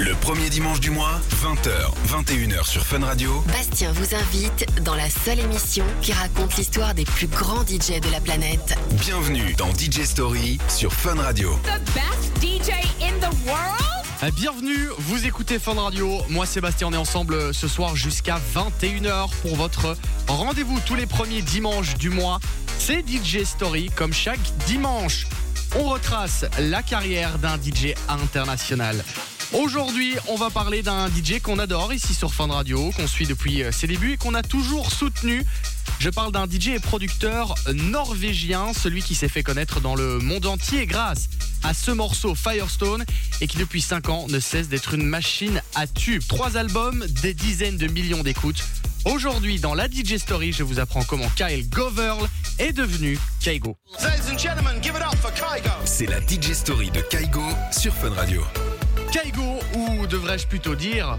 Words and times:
Le 0.00 0.12
premier 0.16 0.50
dimanche 0.50 0.80
du 0.80 0.90
mois, 0.90 1.20
20h, 1.40 1.70
21h 2.08 2.68
sur 2.68 2.84
Fun 2.84 2.98
Radio. 2.98 3.44
Bastien 3.46 3.92
vous 3.92 4.16
invite 4.16 4.82
dans 4.82 4.96
la 4.96 5.08
seule 5.08 5.38
émission 5.38 5.84
qui 6.02 6.12
raconte 6.12 6.56
l'histoire 6.56 6.94
des 6.94 7.04
plus 7.04 7.28
grands 7.28 7.62
DJ 7.62 8.00
de 8.00 8.10
la 8.10 8.18
planète. 8.18 8.76
Bienvenue 8.94 9.54
dans 9.54 9.70
DJ 9.72 10.02
Story 10.02 10.58
sur 10.66 10.92
Fun 10.92 11.14
Radio. 11.14 11.56
the 11.62 11.80
best 11.94 12.42
DJ 12.42 12.72
in 13.00 13.20
the 13.20 13.32
world? 13.46 13.80
Ah, 14.20 14.32
Bienvenue, 14.32 14.88
vous 14.98 15.24
écoutez 15.24 15.60
Fun 15.60 15.74
Radio. 15.74 16.22
Moi, 16.28 16.44
Sébastien, 16.44 16.88
on 16.88 16.92
est 16.92 16.96
ensemble 16.96 17.54
ce 17.54 17.68
soir 17.68 17.94
jusqu'à 17.94 18.40
21h 18.56 19.30
pour 19.42 19.54
votre 19.54 19.96
rendez-vous 20.26 20.80
tous 20.84 20.96
les 20.96 21.06
premiers 21.06 21.42
dimanches 21.42 21.94
du 21.94 22.10
mois. 22.10 22.40
C'est 22.80 23.04
DJ 23.08 23.44
Story, 23.44 23.90
comme 23.94 24.12
chaque 24.12 24.40
dimanche. 24.66 25.28
On 25.78 25.84
retrace 25.84 26.44
la 26.58 26.82
carrière 26.82 27.38
d'un 27.38 27.56
DJ 27.56 27.94
international. 28.08 28.96
Aujourd'hui, 29.52 30.14
on 30.28 30.36
va 30.36 30.48
parler 30.48 30.82
d'un 30.82 31.08
DJ 31.08 31.40
qu'on 31.42 31.58
adore 31.58 31.92
ici 31.92 32.14
sur 32.14 32.32
Fun 32.32 32.46
Radio, 32.46 32.92
qu'on 32.92 33.08
suit 33.08 33.26
depuis 33.26 33.64
euh, 33.64 33.72
ses 33.72 33.88
débuts 33.88 34.12
et 34.12 34.16
qu'on 34.16 34.34
a 34.34 34.42
toujours 34.42 34.92
soutenu. 34.92 35.44
Je 35.98 36.08
parle 36.08 36.30
d'un 36.30 36.46
DJ 36.46 36.68
et 36.68 36.78
producteur 36.78 37.56
norvégien, 37.74 38.72
celui 38.72 39.02
qui 39.02 39.16
s'est 39.16 39.28
fait 39.28 39.42
connaître 39.42 39.80
dans 39.80 39.96
le 39.96 40.20
monde 40.20 40.46
entier 40.46 40.86
grâce 40.86 41.28
à 41.64 41.74
ce 41.74 41.90
morceau 41.90 42.36
Firestone 42.36 43.04
et 43.40 43.48
qui 43.48 43.58
depuis 43.58 43.80
5 43.80 44.08
ans 44.08 44.26
ne 44.28 44.38
cesse 44.38 44.68
d'être 44.68 44.94
une 44.94 45.04
machine 45.04 45.60
à 45.74 45.88
tubes. 45.88 46.22
Trois 46.28 46.56
albums, 46.56 47.04
des 47.20 47.34
dizaines 47.34 47.76
de 47.76 47.88
millions 47.88 48.22
d'écoutes. 48.22 48.62
Aujourd'hui, 49.04 49.58
dans 49.58 49.74
la 49.74 49.88
DJ 49.88 50.18
Story, 50.18 50.52
je 50.52 50.62
vous 50.62 50.78
apprends 50.78 51.02
comment 51.02 51.28
Kyle 51.34 51.68
Goverl 51.68 52.28
est 52.60 52.72
devenu 52.72 53.18
Kaigo. 53.40 53.76
Ladies 54.00 54.32
and 54.32 54.38
gentlemen, 54.38 54.80
give 54.80 54.94
it 54.94 55.02
up 55.02 55.16
for 55.16 55.32
Kygo. 55.32 55.70
C'est 55.84 56.06
la 56.06 56.20
DJ 56.20 56.52
Story 56.52 56.90
de 56.92 57.00
Kaigo 57.00 57.42
sur 57.72 57.92
Fun 57.92 58.10
Radio. 58.10 58.42
Kaigo, 59.12 59.58
ou 59.74 60.06
devrais-je 60.06 60.46
plutôt 60.46 60.76
dire 60.76 61.16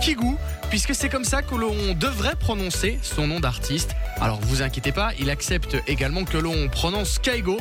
Kigu, 0.00 0.36
puisque 0.70 0.94
c'est 0.94 1.08
comme 1.08 1.24
ça 1.24 1.42
que 1.42 1.56
l'on 1.56 1.94
devrait 1.94 2.36
prononcer 2.36 2.98
son 3.02 3.26
nom 3.26 3.40
d'artiste. 3.40 3.96
Alors 4.20 4.40
vous 4.40 4.62
inquiétez 4.62 4.92
pas, 4.92 5.10
il 5.18 5.30
accepte 5.30 5.76
également 5.88 6.24
que 6.24 6.38
l'on 6.38 6.68
prononce 6.68 7.18
Kaigo. 7.18 7.58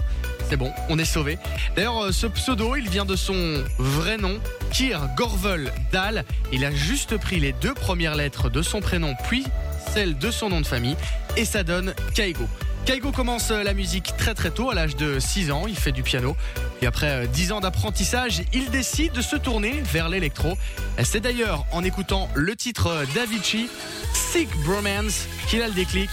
C'est 0.48 0.58
bon, 0.58 0.72
on 0.90 1.00
est 1.00 1.06
sauvé. 1.06 1.40
D'ailleurs, 1.76 2.04
euh, 2.04 2.12
ce 2.12 2.28
pseudo, 2.28 2.76
il 2.76 2.88
vient 2.88 3.06
de 3.06 3.16
son 3.16 3.64
vrai 3.80 4.18
nom, 4.18 4.40
Kir 4.72 5.10
Gorvel 5.16 5.72
Dahl. 5.92 6.24
Il 6.52 6.66
a 6.66 6.72
juste 6.72 7.18
pris 7.18 7.40
les 7.40 7.54
deux 7.54 7.74
premières 7.74 8.16
lettres 8.16 8.50
de 8.50 8.62
son 8.62 8.80
prénom, 8.80 9.16
puis 9.28 9.46
celle 9.92 10.18
de 10.18 10.30
son 10.30 10.50
nom 10.50 10.62
de 10.62 10.68
famille, 10.68 10.98
et 11.36 11.46
ça 11.46 11.64
donne 11.64 11.96
Kaigo. 12.14 12.48
Kaigo 12.86 13.12
commence 13.12 13.52
euh, 13.52 13.64
la 13.64 13.74
musique 13.74 14.14
très 14.18 14.34
très 14.34 14.52
tôt, 14.52 14.70
à 14.70 14.74
l'âge 14.74 14.96
de 14.98 15.20
6 15.20 15.52
ans, 15.52 15.68
il 15.68 15.76
fait 15.76 15.94
du 15.94 16.04
piano. 16.04 16.36
Puis 16.78 16.86
après 16.86 17.10
euh, 17.10 17.28
10 17.28 17.54
ans 17.54 17.62
d'apprentissage, 17.62 18.44
il 18.52 18.70
décide 18.72 19.14
de 19.14 19.22
se 19.22 19.38
tourner 19.38 19.82
vers 19.82 20.10
l'électro. 20.10 20.58
C'est 21.04 21.22
d'ailleurs 21.22 21.66
en 21.72 21.84
écoutant 21.84 22.30
le 22.36 22.56
titre 22.56 22.88
euh, 22.88 23.06
d'Avicii, 23.16 23.70
Sick 24.14 24.50
Bromance, 24.66 25.28
qu'il 25.48 25.62
a 25.62 25.68
le 25.68 25.74
déclic. 25.74 26.10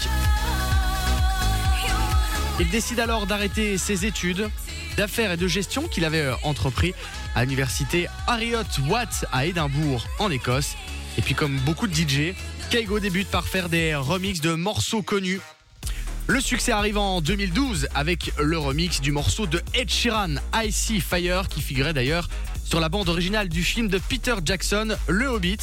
Il 2.59 2.69
décide 2.69 2.99
alors 2.99 3.25
d'arrêter 3.25 3.77
ses 3.77 4.05
études 4.05 4.49
d'affaires 4.95 5.31
et 5.31 5.37
de 5.37 5.47
gestion 5.47 5.87
qu'il 5.87 6.05
avait 6.05 6.21
euh, 6.21 6.35
entrepris 6.43 6.93
à 7.35 7.43
l'université 7.43 8.07
Harriot 8.27 8.63
Watt 8.87 9.25
à 9.31 9.45
Édimbourg 9.45 10.05
en 10.19 10.31
Écosse. 10.31 10.75
Et 11.17 11.21
puis 11.21 11.33
comme 11.33 11.57
beaucoup 11.59 11.87
de 11.87 11.93
DJ, 11.93 12.33
Kaigo 12.69 12.99
débute 12.99 13.27
par 13.29 13.45
faire 13.45 13.67
des 13.67 13.95
remixes 13.95 14.41
de 14.41 14.53
morceaux 14.53 15.01
connus. 15.01 15.41
Le 16.27 16.39
succès 16.39 16.71
arrive 16.71 16.97
en 16.97 17.21
2012 17.21 17.87
avec 17.93 18.31
le 18.39 18.57
remix 18.57 19.01
du 19.01 19.11
morceau 19.11 19.47
de 19.47 19.61
Ed 19.73 19.89
Sheeran, 19.89 20.35
I 20.55 20.71
See 20.71 21.01
Fire, 21.01 21.47
qui 21.49 21.61
figurait 21.61 21.93
d'ailleurs 21.93 22.29
sur 22.63 22.79
la 22.79 22.89
bande 22.89 23.09
originale 23.09 23.49
du 23.49 23.63
film 23.63 23.89
de 23.89 23.97
Peter 23.97 24.35
Jackson, 24.43 24.95
Le 25.07 25.27
Hobbit. 25.27 25.57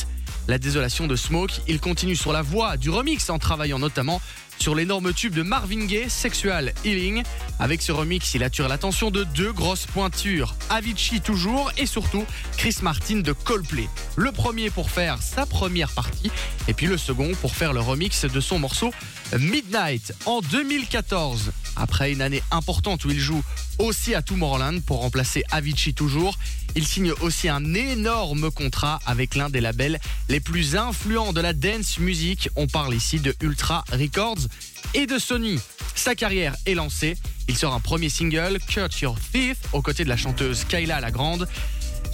La 0.47 0.59
désolation 0.59 1.07
de 1.07 1.17
Smoke, 1.17 1.55
il 1.69 1.81
continue 1.81 2.17
sur 2.17 2.33
la 2.33 2.43
voie 2.43 2.77
du 2.77 2.91
remix 2.91 3.29
en 3.31 3.39
travaillant 3.39 3.79
notamment 3.79 4.21
sur 4.59 4.75
l'énorme 4.75 5.13
tube 5.13 5.35
de 5.35 5.43
Marvin 5.43 5.87
Gaye, 5.87 6.11
Sexual 6.11 6.73
Healing. 6.85 7.23
Avec 7.59 7.83
ce 7.83 7.93
remix, 7.93 8.35
il 8.35 8.43
attire 8.43 8.69
l'attention 8.69 9.11
de 9.11 9.25
deux 9.25 9.53
grosses 9.53 9.87
pointures, 9.87 10.55
Avicii 10.71 11.21
toujours 11.21 11.71
et 11.79 11.87
surtout 11.87 12.25
Chris 12.57 12.77
Martin 12.83 13.21
de 13.21 13.33
Coldplay. 13.33 13.89
Le 14.17 14.33
premier 14.33 14.71
pour 14.71 14.91
faire 14.91 15.23
sa 15.23 15.47
première 15.47 15.91
partie 15.91 16.31
et 16.67 16.75
puis 16.75 16.87
le 16.87 16.99
second 16.99 17.33
pour 17.41 17.55
faire 17.55 17.73
le 17.73 17.81
remix 17.81 18.25
de 18.25 18.41
son 18.41 18.59
morceau 18.59 18.93
Midnight 19.37 20.15
en 20.27 20.41
2014. 20.41 21.53
Après 21.77 22.13
une 22.13 22.23
année 22.23 22.43
importante 22.51 23.05
où 23.05 23.11
il 23.11 23.21
joue 23.21 23.43
aussi 23.79 24.15
à 24.15 24.23
Tomorrowland 24.23 24.81
pour 24.81 25.01
remplacer 25.01 25.45
Avicii 25.51 25.95
toujours, 25.95 26.39
il 26.75 26.87
signe 26.87 27.13
aussi 27.21 27.49
un 27.49 27.75
énorme 27.75 28.51
contrat 28.51 29.01
avec 29.07 29.35
l'un 29.35 29.51
des 29.51 29.61
labels 29.61 30.01
les 30.29 30.41
plus 30.41 30.77
influents 30.77 31.33
de 31.33 31.41
la 31.41 31.53
dance 31.53 31.99
music. 31.99 32.49
On 32.57 32.67
parle 32.67 32.95
ici 32.95 33.21
de 33.21 33.35
Ultra 33.43 33.85
Records 33.93 34.49
et 34.95 35.07
de 35.07 35.19
Sony. 35.19 35.59
Sa 35.95 36.15
carrière 36.15 36.57
est 36.67 36.75
lancée. 36.75 37.17
Il 37.49 37.57
sort 37.57 37.75
un 37.75 37.81
premier 37.81 38.09
single, 38.09 38.59
Cut 38.69 39.01
Your 39.03 39.17
Thief, 39.33 39.57
aux 39.73 39.83
côtés 39.83 40.05
de 40.05 40.09
la 40.09 40.17
chanteuse 40.17 40.65
Kayla 40.65 41.01
la 41.01 41.11
Grande. 41.11 41.49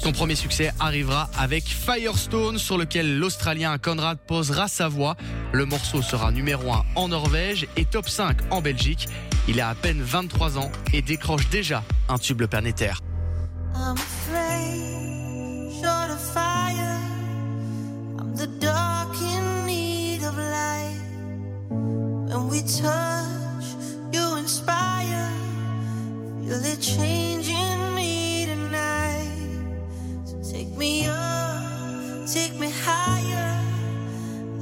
Son 0.05 0.13
premier 0.13 0.35
succès 0.35 0.71
arrivera 0.81 1.31
avec 1.35 1.65
Firestone, 1.65 2.59
sur 2.59 2.77
lequel 2.77 3.19
l'Australien 3.19 3.79
Conrad 3.79 4.19
posera 4.19 4.69
sa 4.69 4.87
voix. 4.87 5.17
Le 5.55 5.65
morceau 5.65 6.03
sera 6.03 6.31
numéro 6.31 6.71
1 6.71 6.85
en 6.97 7.09
Norvège 7.09 7.67
et 7.79 7.87
top 7.87 8.07
5 8.11 8.37
en 8.51 8.61
Belgique. 8.61 9.09
Il 9.49 9.63
a 9.63 9.71
à 9.71 9.75
peine 9.75 10.03
23 10.03 10.59
ans 10.59 10.71
et 10.93 11.01
décroche 11.01 11.49
déjà 11.49 11.83
un 12.11 12.19
tube 12.19 12.45
planétaire. 12.45 13.01
I'm 13.75 13.95
afraid, 13.95 14.75
we 22.51 22.63
touch, 22.63 23.65
you 24.13 24.37
inspire. 24.37 25.31
Feel 26.47 26.63
it 26.63 26.83
changing 26.83 27.95
me 27.95 28.34
take 30.55 30.77
me 30.77 31.05
up, 31.09 32.29
take 32.33 32.55
me 32.61 32.71
higher. 32.71 33.61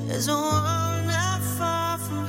There's 0.06 0.26
a 0.28 0.32
world 0.32 1.04
not 1.04 1.42
far 1.58 1.98
from 1.98 2.21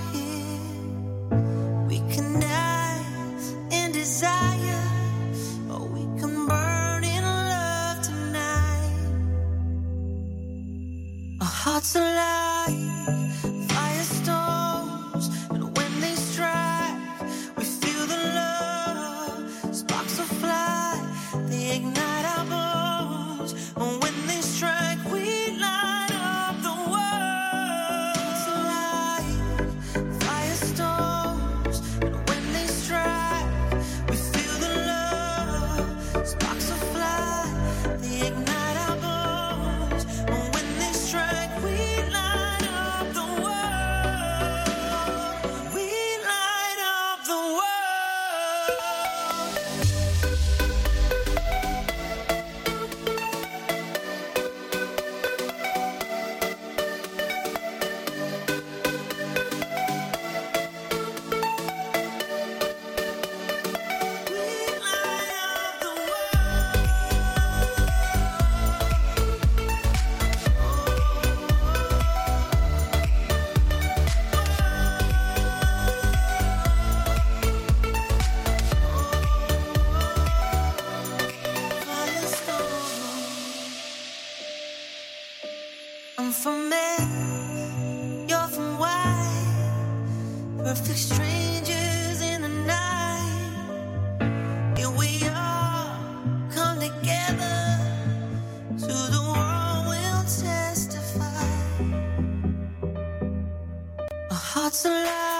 Love. 104.85 105.32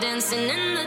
Dancing 0.00 0.48
in 0.48 0.74
the 0.74 0.77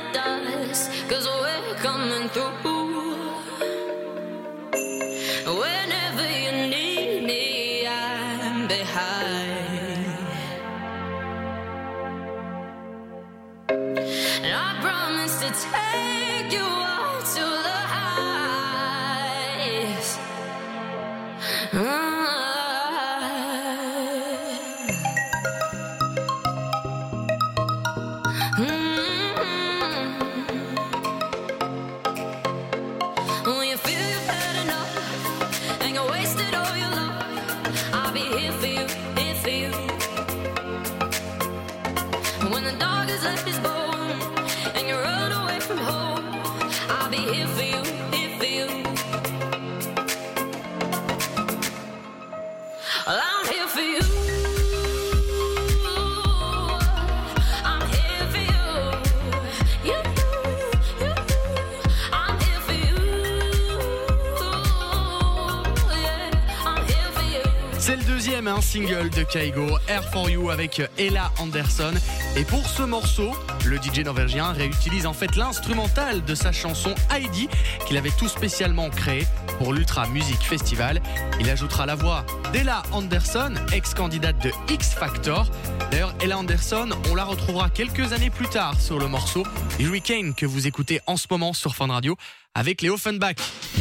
single 68.61 69.09
de 69.09 69.23
Kaigo, 69.23 69.77
Air 69.87 70.03
for 70.11 70.29
You 70.29 70.49
avec 70.49 70.81
Ella 70.97 71.31
Anderson. 71.39 71.93
Et 72.35 72.43
pour 72.43 72.67
ce 72.67 72.83
morceau, 72.83 73.31
le 73.65 73.77
DJ 73.77 73.99
norvégien 74.05 74.51
réutilise 74.51 75.05
en 75.05 75.13
fait 75.13 75.35
l'instrumental 75.35 76.23
de 76.23 76.35
sa 76.35 76.51
chanson 76.51 76.93
Heidi 77.13 77.49
qu'il 77.87 77.97
avait 77.97 78.11
tout 78.11 78.27
spécialement 78.27 78.89
créé 78.89 79.25
pour 79.57 79.73
l'Ultra 79.73 80.07
Music 80.07 80.39
Festival. 80.41 81.01
Il 81.39 81.49
ajoutera 81.49 81.85
la 81.85 81.95
voix 81.95 82.25
d'Ella 82.53 82.83
Anderson, 82.91 83.53
ex-candidate 83.73 84.41
de 84.43 84.51
X 84.73 84.93
Factor. 84.93 85.49
D'ailleurs, 85.91 86.15
Ella 86.21 86.37
Anderson, 86.37 86.89
on 87.11 87.15
la 87.15 87.25
retrouvera 87.25 87.69
quelques 87.69 88.13
années 88.13 88.29
plus 88.29 88.47
tard 88.47 88.79
sur 88.79 88.97
le 88.97 89.07
morceau 89.07 89.43
Hurricane 89.77 90.33
que 90.33 90.45
vous 90.45 90.65
écoutez 90.65 91.01
en 91.05 91.17
ce 91.17 91.27
moment 91.29 91.51
sur 91.51 91.75
Fun 91.75 91.87
Radio 91.87 92.15
avec 92.55 92.81
les 92.81 92.89
Offenbach. 92.89 93.35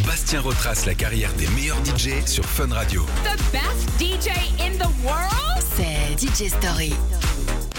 Bastien 0.05 0.41
retrace 0.41 0.87
la 0.87 0.95
carrière 0.95 1.33
des 1.35 1.47
meilleurs 1.49 1.79
DJ 1.85 2.27
sur 2.27 2.45
Fun 2.45 2.73
Radio. 2.73 3.07
The 3.23 3.53
best 3.53 3.89
DJ 4.01 4.31
in 4.61 4.73
the 4.79 4.91
world? 5.05 5.65
C'est 5.77 6.19
DJ 6.19 6.49
Story. 6.51 6.93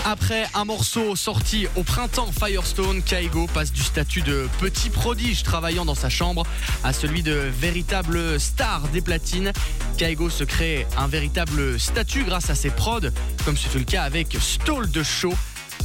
Après 0.04 0.48
un 0.56 0.66
morceau 0.66 1.16
sorti 1.16 1.68
au 1.76 1.84
printemps, 1.84 2.32
Firestone, 2.32 3.04
Kaigo 3.04 3.46
passe 3.54 3.72
du 3.72 3.82
statut 3.82 4.22
de 4.22 4.50
petit 4.60 4.90
prodige 4.90 5.44
travaillant 5.44 5.86
dans 5.86 5.96
sa 5.96 6.10
chambre 6.10 6.44
à 6.84 6.92
celui 6.92 7.22
de 7.22 7.34
véritable 7.34 8.40
star 8.40 8.88
des 8.88 9.02
platines. 9.02 9.54
Kaigo 9.98 10.32
se 10.32 10.44
crée 10.44 10.88
un 10.98 11.08
véritable 11.08 11.80
statut 11.80 12.24
grâce 12.24 12.50
à 12.50 12.56
ses 12.56 12.72
prods, 12.72 13.10
comme 13.46 13.56
ce 13.56 13.68
fut 13.68 13.78
le 13.78 13.86
cas 13.86 14.04
avec 14.04 14.36
Stall 14.40 14.90
de 14.90 15.04
Show. 15.04 15.34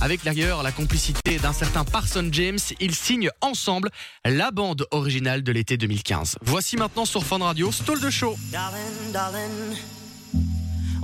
Avec 0.00 0.24
d'ailleurs 0.24 0.62
la 0.62 0.72
complicité 0.72 1.38
d'un 1.38 1.52
certain 1.52 1.84
Parson 1.84 2.28
James, 2.32 2.58
ils 2.80 2.94
signent 2.94 3.30
ensemble 3.42 3.90
la 4.24 4.50
bande 4.50 4.86
originale 4.92 5.42
de 5.42 5.52
l'été 5.52 5.76
2015. 5.76 6.36
Voici 6.42 6.76
maintenant 6.76 7.04
sur 7.04 7.22
Fun 7.24 7.38
Radio 7.38 7.70
Stall 7.70 8.00
de 8.00 8.10
Show. 8.10 8.36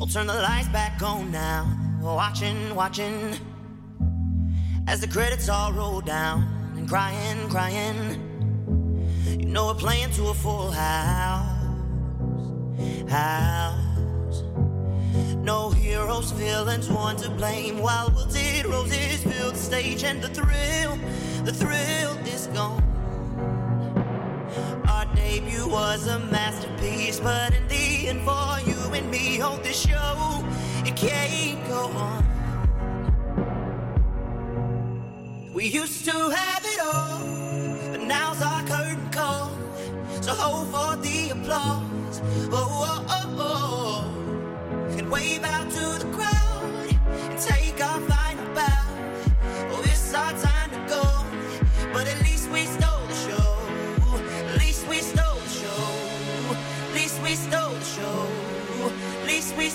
I'll 0.03 0.09
turn 0.09 0.27
the 0.27 0.35
lights 0.35 0.67
back 0.71 1.01
on 1.01 1.31
now. 1.31 1.65
Watching, 2.01 2.75
watching, 2.75 3.37
as 4.89 5.01
the 5.01 5.07
credits 5.07 5.49
all 5.49 5.73
roll 5.73 6.01
down 6.01 6.43
and 6.77 6.89
crying, 6.89 7.49
crying. 7.49 8.19
You 9.39 9.47
know 9.47 9.67
we're 9.67 9.75
playing 9.75 10.11
to 10.15 10.31
a 10.31 10.35
full 10.35 10.73
house, 10.73 11.57
house. 13.09 14.43
No 15.37 15.71
heroes, 15.71 16.33
villains, 16.33 16.89
one 16.91 17.15
to 17.19 17.31
blame. 17.31 17.79
While 17.79 18.11
wilted 18.11 18.67
roses 18.67 19.23
fill 19.23 19.53
the 19.53 19.57
stage, 19.57 20.03
and 20.03 20.21
the 20.21 20.31
thrill, 20.31 20.99
the 21.45 21.53
thrill 21.53 22.19
is 22.27 22.49
gone. 22.49 22.83
Our 24.89 25.07
debut 25.15 25.69
was 25.69 26.09
a 26.09 26.19
masterpiece, 26.19 27.21
but 27.21 27.55
in 27.55 27.69
the 27.69 28.09
end, 28.09 28.23
for 28.23 28.59
you 28.69 28.72
and 28.95 29.11
me, 29.11 29.39
hold 29.39 29.63
this 29.63 29.81
show, 29.87 30.45
it 30.85 30.95
can't 30.97 31.67
go 31.69 31.87
on. 31.97 32.23
We 35.55 35.67
used 35.67 36.05
to 36.07 36.13
have 36.13 36.65
it 36.65 36.81
all, 36.81 37.21
but 37.91 38.01
now's 38.03 38.43
our 38.43 38.63
curtain 38.67 39.11
call. 39.11 39.51
So 40.21 40.33
hold 40.33 40.69
for 40.69 40.97
the 41.03 41.31
applause. 41.31 42.21
Oh, 42.53 42.69
oh, 42.91 43.07
oh, 43.09 43.37
oh. 43.39 44.99
And 44.99 45.11
wave 45.11 45.45
out 45.45 45.71
to 45.71 46.05
the 46.05 46.11
crowd 46.13 46.97
and 47.31 47.39
take 47.39 47.83
our 47.85 48.01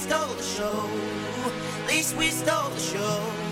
stole 0.08 0.36
the 0.36 0.44
show. 0.44 0.90
At 1.82 1.88
least 1.90 2.16
we 2.16 2.30
stole 2.30 2.70
the 2.70 2.80
show. 2.80 3.48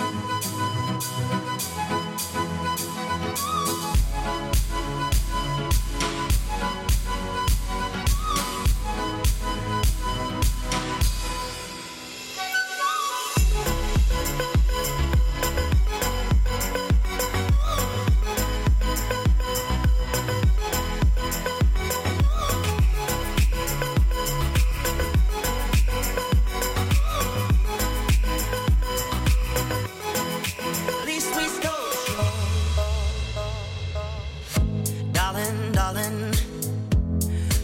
At 0.00 0.29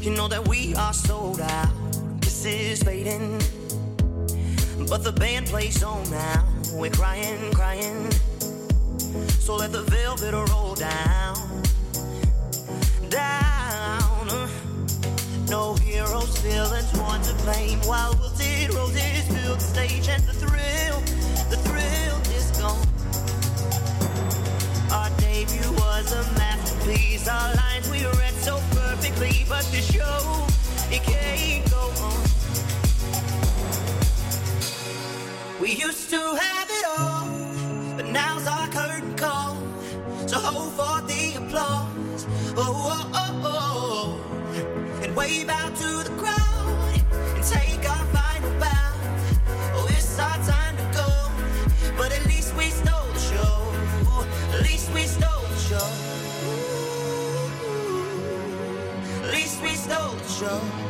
you 0.06 0.14
know 0.14 0.28
that 0.28 0.46
we 0.46 0.72
are 0.76 0.92
sold 0.92 1.40
out. 1.40 1.74
This 2.20 2.44
is 2.44 2.80
fading, 2.80 3.40
but 4.88 5.02
the 5.02 5.10
band 5.10 5.46
plays 5.46 5.82
on 5.82 6.08
now. 6.10 6.46
We're 6.74 6.92
crying, 6.92 7.52
crying. 7.52 8.08
So 9.40 9.56
let 9.56 9.72
the 9.72 9.82
velvet 9.82 10.32
roll 10.32 10.76
down, 10.76 11.62
down. 13.10 14.48
No 15.48 15.74
heroes, 15.74 16.38
villains, 16.38 16.96
one 16.98 17.20
to 17.22 17.34
blame. 17.42 17.80
While 17.80 18.14
wilted 18.20 18.74
roses 18.74 19.26
fill 19.26 19.56
the 19.56 19.60
stage, 19.60 20.08
and 20.08 20.22
the 20.22 20.34
thrill, 20.34 21.00
the 21.50 21.58
thrill 21.66 22.16
is 22.38 22.52
gone. 22.60 22.86
Our 24.92 25.10
debut 25.18 25.72
was 25.72 26.12
a 26.12 26.22
masterpiece. 26.38 27.26
Our 27.26 27.54
lines 27.56 27.90
we 27.90 28.04
read 28.04 28.34
so 28.34 28.58
perfectly, 29.06 29.44
but 29.48 29.64
the 29.66 29.80
show 29.80 30.46
it 30.90 31.02
can't 31.02 31.70
go 31.70 31.92
on. 32.02 32.22
We 35.60 35.72
used 35.72 36.10
to 36.10 36.16
have 36.16 36.68
it 36.70 36.84
all, 36.98 37.96
but 37.96 38.06
now's 38.06 38.46
our 38.46 38.68
curtain 38.68 39.14
call. 39.16 39.56
So 40.26 40.38
hold 40.38 40.72
for 40.72 41.06
the 41.06 41.34
applause. 41.36 42.26
Oh, 42.56 42.64
oh, 42.66 43.10
oh, 43.14 43.40
oh. 43.44 44.22
oh. 44.22 45.02
And 45.02 45.14
wave 45.14 45.48
out 45.48 45.76
to 45.76 46.02
the 46.04 46.14
crowd 46.18 46.45
show. 60.36 60.85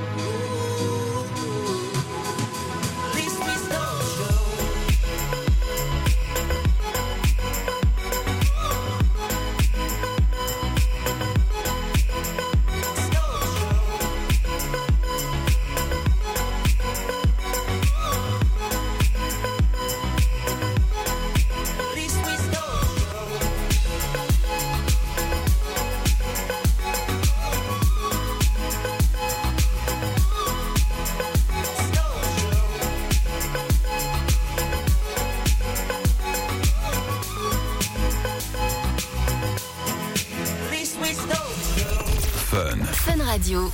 Radio. 43.37 43.71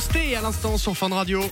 Stay 0.00 0.34
à 0.34 0.40
l'instant 0.40 0.78
sur 0.78 0.96
Fun 0.96 1.10
Radio. 1.10 1.42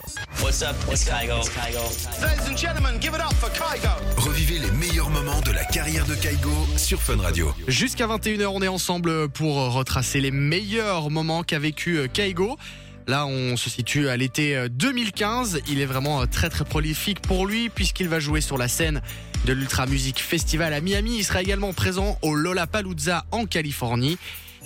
What's 0.42 0.62
up? 0.62 0.74
It's 0.90 1.04
Kygo. 1.04 1.42
Kygo. 1.42 1.82
Ladies 2.22 2.48
and 2.48 2.56
gentlemen, 2.56 2.98
give 2.98 3.14
it 3.14 3.20
up 3.20 3.34
for 3.34 3.50
Kygo. 3.50 3.90
Revivez 4.16 4.58
les 4.58 4.70
meilleurs 4.70 5.10
moments 5.10 5.42
de 5.42 5.52
la 5.52 5.64
carrière 5.64 6.06
de 6.06 6.14
Kaigo 6.14 6.50
sur 6.78 7.02
Fun 7.02 7.18
Radio. 7.18 7.52
Jusqu'à 7.66 8.06
21h, 8.06 8.46
on 8.46 8.62
est 8.62 8.68
ensemble 8.68 9.28
pour 9.28 9.74
retracer 9.74 10.22
les 10.22 10.30
meilleurs 10.30 11.10
moments 11.10 11.42
qu'a 11.42 11.58
vécu 11.58 11.98
euh, 11.98 12.06
Kaigo. 12.06 12.56
Là, 13.06 13.26
on 13.26 13.58
se 13.58 13.68
situe 13.68 14.08
à 14.08 14.16
l'été 14.16 14.56
euh, 14.56 14.68
2015. 14.70 15.60
Il 15.68 15.78
est 15.80 15.86
vraiment 15.86 16.22
euh, 16.22 16.24
très 16.24 16.48
très 16.48 16.64
prolifique 16.64 17.20
pour 17.20 17.46
lui 17.46 17.68
puisqu'il 17.68 18.08
va 18.08 18.18
jouer 18.18 18.40
sur 18.40 18.56
la 18.56 18.68
scène 18.68 19.02
de 19.44 19.52
l'Ultra 19.52 19.84
Music 19.84 20.18
Festival 20.20 20.72
à 20.72 20.80
Miami. 20.80 21.18
Il 21.18 21.24
sera 21.24 21.42
également 21.42 21.74
présent 21.74 22.18
au 22.22 22.34
Lollapalooza 22.34 23.26
en 23.30 23.44
Californie. 23.44 24.16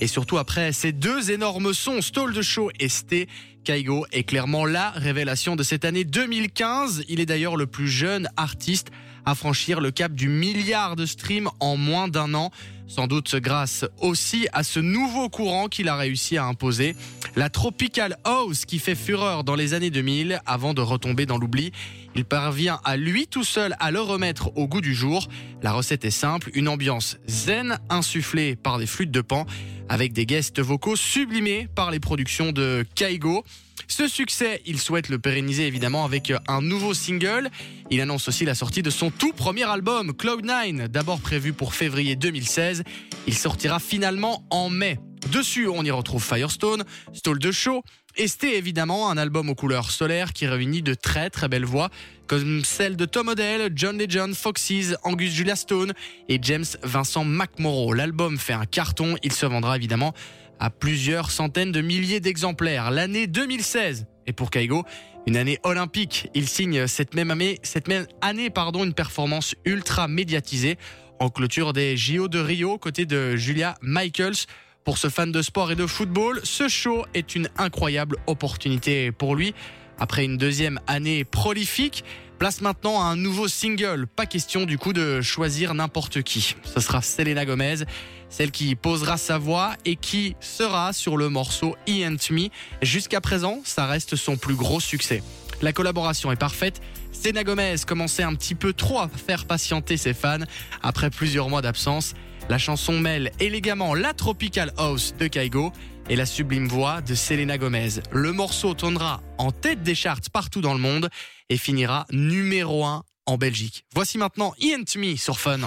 Et 0.01 0.07
surtout 0.09 0.39
après 0.39 0.73
ces 0.73 0.93
deux 0.93 1.31
énormes 1.31 1.73
sons, 1.73 2.03
Stall 2.03 2.33
de 2.33 2.43
Show 2.43 2.71
et 2.81 2.89
Sté, 2.89 3.29
Kaigo 3.65 4.07
est 4.11 4.25
clairement 4.25 4.65
la 4.65 4.91
révélation 4.91 5.55
de 5.55 5.63
cette 5.63 5.85
année 5.85 6.05
2015. 6.05 7.05
Il 7.09 7.21
est 7.21 7.27
d'ailleurs 7.27 7.57
le 7.57 7.67
plus 7.67 7.89
jeune 7.89 8.29
artiste 8.37 8.89
à 9.25 9.37
franchir 9.37 9.81
le 9.81 9.93
cap 9.93 10.13
du 10.13 10.29
milliard 10.29 10.97
de 10.97 11.07
streams 11.07 11.49
en 11.61 11.77
moins 11.77 12.09
d'un 12.09 12.35
an. 12.35 12.51
Sans 12.89 13.07
doute 13.07 13.37
grâce 13.37 13.87
aussi 14.01 14.49
à 14.53 14.65
ce 14.65 14.81
nouveau 14.81 15.29
courant 15.29 15.69
qu'il 15.69 15.89
a 15.89 15.97
réussi 15.97 16.37
à 16.37 16.45
imposer. 16.45 16.97
La 17.37 17.49
Tropical 17.49 18.19
House 18.25 18.65
qui 18.65 18.79
fait 18.79 18.97
fureur 18.97 19.45
dans 19.45 19.55
les 19.55 19.75
années 19.75 19.91
2000 19.91 20.41
avant 20.45 20.75
de 20.75 20.83
retomber 20.83 21.25
dans 21.25 21.39
l'oubli. 21.39 21.73
Il 22.15 22.25
parvient 22.25 22.81
à 22.85 22.97
lui 22.97 23.29
tout 23.29 23.45
seul 23.45 23.75
à 23.79 23.91
le 23.91 24.01
remettre 24.01 24.51
au 24.57 24.67
goût 24.67 24.83
du 24.83 24.93
jour. 24.93 25.29
La 25.63 25.73
recette 25.73 26.05
est 26.05 26.11
simple, 26.11 26.51
une 26.53 26.69
ambiance 26.69 27.17
zen 27.29 27.79
insufflée 27.89 28.57
par 28.57 28.79
des 28.79 28.87
flûtes 28.87 29.13
de 29.13 29.23
pan 29.23 29.47
avec 29.93 30.15
des 30.15 30.25
guests 30.25 30.59
vocaux 30.59 30.97
sublimés 30.97 31.69
par 31.75 31.91
les 31.91 32.01
productions 32.01 32.51
de 32.51 32.83
Kaigo. 32.95 33.45
Ce 33.89 34.09
succès, 34.09 34.63
il 34.65 34.81
souhaite 34.81 35.11
le 35.11 35.19
pérenniser 35.19 35.67
évidemment 35.67 36.07
avec 36.07 36.33
un 36.49 36.63
nouveau 36.63 36.95
single. 36.95 37.51
Il 37.91 38.01
annonce 38.01 38.27
aussi 38.27 38.47
la 38.47 38.55
sortie 38.55 38.81
de 38.81 38.89
son 38.89 39.11
tout 39.11 39.35
premier 39.35 39.65
album, 39.65 40.13
Cloud9, 40.13 40.89
d'abord 40.89 41.21
prévu 41.21 41.53
pour 41.53 41.75
février 41.75 42.17
2016. 42.17 42.85
Il 43.27 43.35
sortira 43.35 43.81
finalement 43.81 44.47
en 44.49 44.71
mai. 44.71 44.99
Dessus, 45.31 45.69
on 45.69 45.85
y 45.85 45.91
retrouve 45.91 46.23
Firestone, 46.23 46.85
Stall 47.13 47.39
de 47.39 47.53
Show, 47.53 47.83
et 48.17 48.29
c'était 48.29 48.59
évidemment 48.59 49.11
un 49.11 49.17
album 49.17 49.49
aux 49.49 49.55
couleurs 49.55 49.91
solaires 49.91 50.33
qui 50.33 50.47
réunit 50.47 50.83
de 50.83 50.95
très 50.95 51.31
très 51.31 51.49
belles 51.49 51.65
voix 51.65 51.89
comme 52.27 52.65
celle 52.65 52.97
de 52.97 53.05
Tom 53.05 53.29
Odell, 53.29 53.71
John 53.75 53.99
Legend, 53.99 54.35
Foxys, 54.35 54.95
Angus 55.03 55.33
Julia 55.33 55.57
Stone 55.57 55.93
et 56.29 56.39
James 56.41 56.65
Vincent 56.83 57.25
McMorrow. 57.25 57.93
L'album 57.93 58.39
fait 58.39 58.53
un 58.53 58.65
carton, 58.65 59.17
il 59.23 59.33
se 59.33 59.47
vendra 59.47 59.77
évidemment 59.77 60.15
à 60.59 60.71
plusieurs 60.71 61.31
centaines 61.31 61.73
de 61.73 61.81
milliers 61.81 62.21
d'exemplaires. 62.21 62.91
L'année 62.91 63.27
2016 63.27 64.07
est 64.27 64.33
pour 64.33 64.51
Kaigo 64.51 64.85
une 65.27 65.37
année 65.37 65.59
olympique. 65.63 66.29
Il 66.35 66.49
signe 66.49 66.87
cette 66.87 67.15
même 67.15 67.31
année, 67.31 67.59
cette 67.63 67.89
même 67.89 68.07
année 68.21 68.51
pardon, 68.51 68.85
une 68.85 68.95
performance 68.95 69.55
ultra 69.65 70.09
médiatisée 70.09 70.79
en 71.21 71.29
clôture 71.29 71.73
des 71.73 71.97
JO 71.97 72.29
de 72.29 72.39
Rio 72.39 72.79
côté 72.79 73.07
de 73.07 73.37
Julia 73.37 73.75
Michaels. 73.83 74.47
Pour 74.85 74.99
ce 74.99 75.09
fan 75.09 75.31
de 75.31 75.43
sport 75.43 75.71
et 75.71 75.77
de 75.77 75.87
football, 75.87 76.41
ce 76.43 76.69
show 76.69 77.05
est 77.15 77.37
une 77.37 77.49
incroyable 77.57 78.17
opportunité 78.27 79.13
pour 79.13 79.37
lui. 79.37 79.55
Après 79.99 80.25
une 80.25 80.37
deuxième 80.37 80.81
année 80.89 81.23
prolifique, 81.25 82.03
place 82.41 82.61
maintenant 82.63 83.01
à 83.01 83.05
un 83.05 83.15
nouveau 83.15 83.47
single. 83.47 84.09
Pas 84.09 84.27
question 84.27 84.65
du 84.65 84.79
coup 84.79 84.93
de 84.93 85.21
choisir 85.21 85.75
n'importe 85.75 86.23
qui. 86.23 86.57
Ce 86.65 86.81
sera 86.81 87.01
Selena 87.01 87.45
Gomez, 87.45 87.85
celle 88.29 88.51
qui 88.51 88.75
posera 88.75 89.19
sa 89.19 89.39
voix 89.39 89.77
et 89.85 89.95
qui 89.95 90.35
sera 90.41 90.93
sur 90.93 91.17
le 91.17 91.29
morceau 91.29 91.77
E 91.89 92.05
and 92.05 92.17
Me. 92.31 92.49
Jusqu'à 92.83 93.21
présent, 93.21 93.61
ça 93.63 93.87
reste 93.87 94.17
son 94.17 94.37
plus 94.37 94.57
gros 94.57 94.81
succès. 94.81 95.23
La 95.61 95.73
collaboration 95.73 96.33
est 96.33 96.37
parfaite. 96.37 96.83
Selena 97.13 97.45
Gomez 97.45 97.77
commençait 97.87 98.25
un 98.25 98.35
petit 98.35 98.57
peu 98.57 98.73
trop 98.73 98.99
à 98.99 99.09
faire 99.09 99.45
patienter 99.45 99.97
ses 99.97 100.13
fans 100.13 100.39
après 100.83 101.11
plusieurs 101.11 101.49
mois 101.49 101.63
d'absence. 101.63 102.15
La 102.49 102.59
chanson 102.59 102.99
mêle 102.99 103.33
élégamment 103.41 103.95
la 103.95 104.13
tropical 104.13 104.73
house 104.77 105.15
de 105.19 105.27
Kaigo 105.27 105.73
et 106.09 106.17
la 106.17 106.27
sublime 106.27 106.69
voix 106.69 107.01
de 107.01 107.15
Selena 107.15 107.57
Gomez. 107.57 108.01
Le 108.11 108.33
morceau 108.33 108.75
tournera 108.75 109.21
en 109.39 109.53
tête 109.53 109.83
des 109.83 109.95
charts 109.95 110.21
partout 110.33 110.61
dans 110.61 110.75
le 110.75 110.81
monde 110.81 111.09
et 111.49 111.57
finira 111.57 112.07
numéro 112.11 112.85
1 112.85 113.05
en 113.27 113.37
Belgique. 113.37 113.85
Voici 113.95 114.19
maintenant 114.19 114.53
Ian 114.59 114.83
Me 114.97 115.17
sur 115.17 115.39
Fun. 115.39 115.61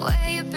where 0.00 0.30
you 0.30 0.49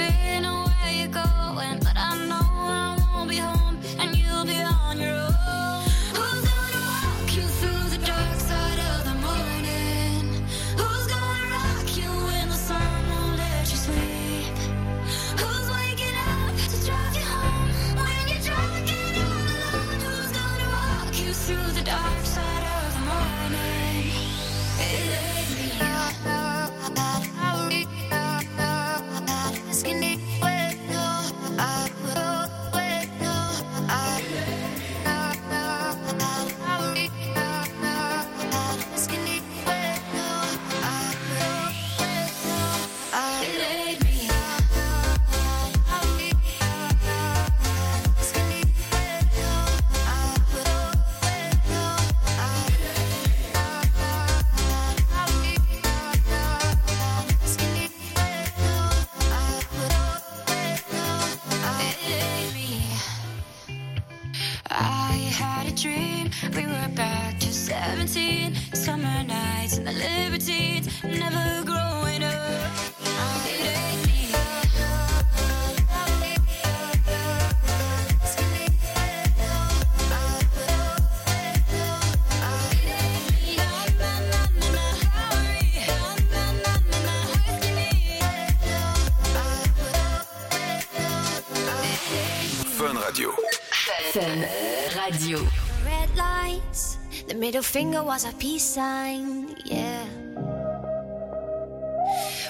middle 97.54 97.62
finger 97.62 98.00
mm. 98.00 98.06
was 98.06 98.26
a 98.26 98.34
peace 98.40 98.64
sign, 98.64 99.56
yeah. 99.64 100.06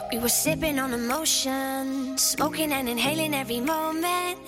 We 0.10 0.18
were 0.20 0.30
sipping 0.30 0.80
on 0.80 0.94
emotion, 0.94 2.18
smoking 2.18 2.72
and 2.72 2.88
inhaling 2.88 3.34
every 3.34 3.60
moment. 3.60 4.40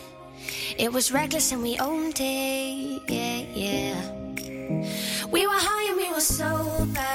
It 0.78 0.94
was 0.94 1.12
reckless 1.12 1.52
and 1.52 1.62
we 1.62 1.78
owned 1.78 2.22
it, 2.22 3.02
yeah, 3.10 3.40
yeah. 3.54 4.00
We 5.30 5.46
were 5.46 5.62
high 5.68 5.90
and 5.90 5.98
we 5.98 6.10
were 6.14 6.22
sober. 6.22 7.15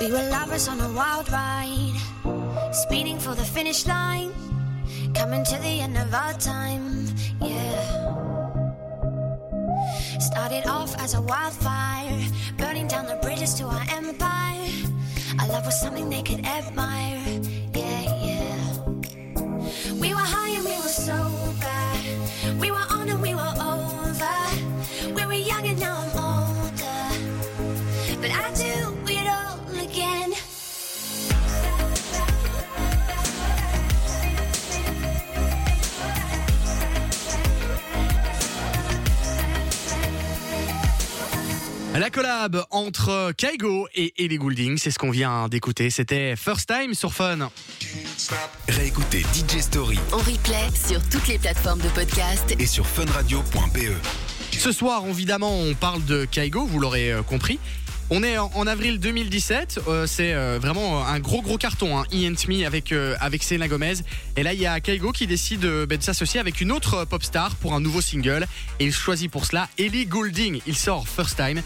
We 0.00 0.10
were 0.10 0.30
lovers 0.30 0.66
on 0.66 0.80
a 0.80 0.90
wild 0.94 1.30
ride, 1.30 1.92
speeding 2.72 3.18
for 3.18 3.34
the 3.34 3.44
finish 3.44 3.86
line, 3.86 4.32
coming 5.14 5.44
to 5.44 5.56
the 5.56 5.80
end 5.80 5.98
of 5.98 6.14
our 6.14 6.32
time, 6.32 7.06
yeah. 7.38 8.16
Started 10.18 10.66
off 10.66 10.96
as 10.98 11.12
a 11.12 11.20
wildfire, 11.20 12.18
burning 12.56 12.88
down 12.88 13.04
the 13.04 13.16
bridges 13.16 13.52
to 13.56 13.64
our 13.64 13.84
empire. 13.90 14.70
Our 15.38 15.48
love 15.48 15.66
was 15.66 15.78
something 15.78 16.08
they 16.08 16.22
could 16.22 16.46
admire, 16.46 17.20
La 41.94 42.08
collab 42.08 42.64
entre 42.70 43.32
Kaigo 43.36 43.88
et 43.94 44.14
Ellie 44.16 44.36
Goulding, 44.36 44.78
c'est 44.78 44.92
ce 44.92 44.98
qu'on 44.98 45.10
vient 45.10 45.48
d'écouter. 45.48 45.90
C'était 45.90 46.36
First 46.36 46.72
Time 46.72 46.94
sur 46.94 47.12
Fun. 47.12 47.50
Réécoutez 48.68 49.22
DJ 49.34 49.60
Story 49.60 49.98
En 50.12 50.18
replay 50.18 50.68
sur 50.72 51.00
toutes 51.08 51.26
les 51.26 51.38
plateformes 51.38 51.80
de 51.80 51.88
podcast 51.88 52.54
et 52.58 52.66
sur 52.66 52.86
funradio.be. 52.86 53.92
Ce 54.52 54.72
soir, 54.72 55.04
évidemment, 55.08 55.58
on 55.58 55.74
parle 55.74 56.04
de 56.04 56.26
Kaigo, 56.26 56.64
vous 56.64 56.78
l'aurez 56.78 57.12
euh, 57.12 57.22
compris. 57.22 57.58
On 58.12 58.24
est 58.24 58.38
en, 58.38 58.66
avril 58.66 58.98
2017, 58.98 59.82
euh, 59.86 60.04
c'est 60.04 60.34
euh, 60.34 60.58
vraiment 60.60 61.06
un 61.06 61.20
gros 61.20 61.42
gros 61.42 61.58
carton, 61.58 61.96
hein, 61.96 62.04
Ian 62.10 62.32
Me 62.48 62.66
avec, 62.66 62.90
euh, 62.90 63.16
Gomez. 63.68 63.94
Et 64.36 64.42
là, 64.42 64.52
il 64.52 64.60
y 64.60 64.66
a 64.66 64.80
Kaigo 64.80 65.12
qui 65.12 65.28
décide 65.28 65.64
euh, 65.64 65.86
ben, 65.86 65.96
de 65.96 66.02
s'associer 66.02 66.40
avec 66.40 66.60
une 66.60 66.72
autre 66.72 67.04
pop 67.04 67.22
star 67.22 67.54
pour 67.54 67.72
un 67.72 67.78
nouveau 67.78 68.00
single. 68.00 68.48
Et 68.80 68.86
il 68.86 68.92
choisit 68.92 69.30
pour 69.30 69.46
cela 69.46 69.68
Ellie 69.78 70.06
Goulding. 70.06 70.60
Il 70.66 70.74
sort 70.74 71.06
First 71.06 71.36
Time. 71.36 71.62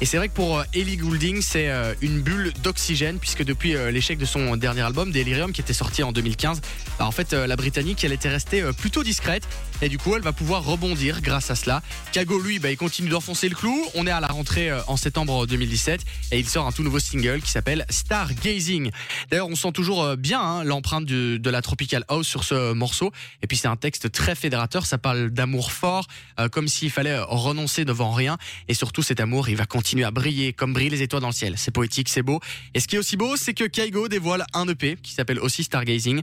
Et 0.00 0.06
c'est 0.06 0.16
vrai 0.16 0.28
que 0.28 0.34
pour 0.34 0.60
euh, 0.60 0.64
Ellie 0.74 0.96
Goulding, 0.96 1.42
c'est 1.42 1.70
euh, 1.70 1.92
une 2.02 2.20
bulle 2.20 2.52
d'oxygène, 2.62 3.18
puisque 3.18 3.44
depuis 3.44 3.74
euh, 3.74 3.90
l'échec 3.90 4.16
de 4.16 4.24
son 4.24 4.56
dernier 4.56 4.82
album, 4.82 5.10
Delirium, 5.10 5.50
qui 5.50 5.60
était 5.60 5.72
sorti 5.72 6.04
en 6.04 6.12
2015, 6.12 6.60
bah, 7.00 7.06
en 7.06 7.10
fait, 7.10 7.32
la 7.32 7.56
Britannique, 7.56 8.04
elle 8.04 8.12
était 8.12 8.28
restée 8.28 8.62
plutôt 8.78 9.02
discrète, 9.02 9.42
et 9.82 9.88
du 9.88 9.98
coup, 9.98 10.14
elle 10.14 10.22
va 10.22 10.32
pouvoir 10.32 10.64
rebondir 10.64 11.20
grâce 11.20 11.50
à 11.50 11.56
cela. 11.56 11.82
Kago, 12.12 12.38
lui, 12.38 12.60
bah, 12.60 12.70
il 12.70 12.76
continue 12.76 13.08
d'enfoncer 13.08 13.48
le 13.48 13.56
clou. 13.56 13.84
On 13.96 14.06
est 14.06 14.10
à 14.10 14.20
la 14.20 14.28
rentrée 14.28 14.70
en 14.86 14.96
septembre 14.96 15.46
2017, 15.48 16.02
et 16.30 16.38
il 16.38 16.48
sort 16.48 16.66
un 16.66 16.72
tout 16.72 16.84
nouveau 16.84 17.00
single 17.00 17.40
qui 17.42 17.50
s'appelle 17.50 17.84
Stargazing. 17.90 18.92
D'ailleurs, 19.30 19.48
on 19.48 19.56
sent 19.56 19.72
toujours 19.72 20.16
bien 20.16 20.40
hein, 20.40 20.64
l'empreinte 20.64 21.06
de, 21.06 21.50
la 21.50 21.62
Tropical 21.62 22.04
House 22.08 22.28
sur 22.28 22.44
ce 22.44 22.72
morceau, 22.72 23.10
et 23.42 23.48
puis 23.48 23.56
c'est 23.56 23.68
un 23.68 23.76
texte 23.76 24.12
très 24.12 24.36
fédérateur, 24.36 24.86
ça 24.86 24.98
parle 24.98 25.30
d'amour 25.30 25.72
fort, 25.72 26.06
comme 26.52 26.68
s'il 26.68 26.90
fallait 26.90 27.18
renoncer 27.18 27.84
devant 27.84 28.12
rien, 28.12 28.38
et 28.68 28.74
surtout 28.74 29.02
cet 29.02 29.18
amour, 29.18 29.48
il 29.48 29.56
va 29.56 29.66
continuer 29.66 29.87
à 30.04 30.10
briller 30.10 30.52
comme 30.52 30.72
brillent 30.72 30.90
les 30.90 31.02
étoiles 31.02 31.22
dans 31.22 31.28
le 31.28 31.32
ciel. 31.32 31.54
C'est 31.56 31.70
poétique, 31.70 32.08
c'est 32.08 32.22
beau. 32.22 32.40
Et 32.74 32.80
ce 32.80 32.86
qui 32.86 32.96
est 32.96 32.98
aussi 32.98 33.16
beau, 33.16 33.36
c'est 33.36 33.54
que 33.54 33.64
Kaigo 33.64 34.08
dévoile 34.08 34.44
un 34.54 34.66
EP 34.68 34.96
qui 35.02 35.12
s'appelle 35.12 35.38
aussi 35.40 35.64
Stargazing. 35.64 36.20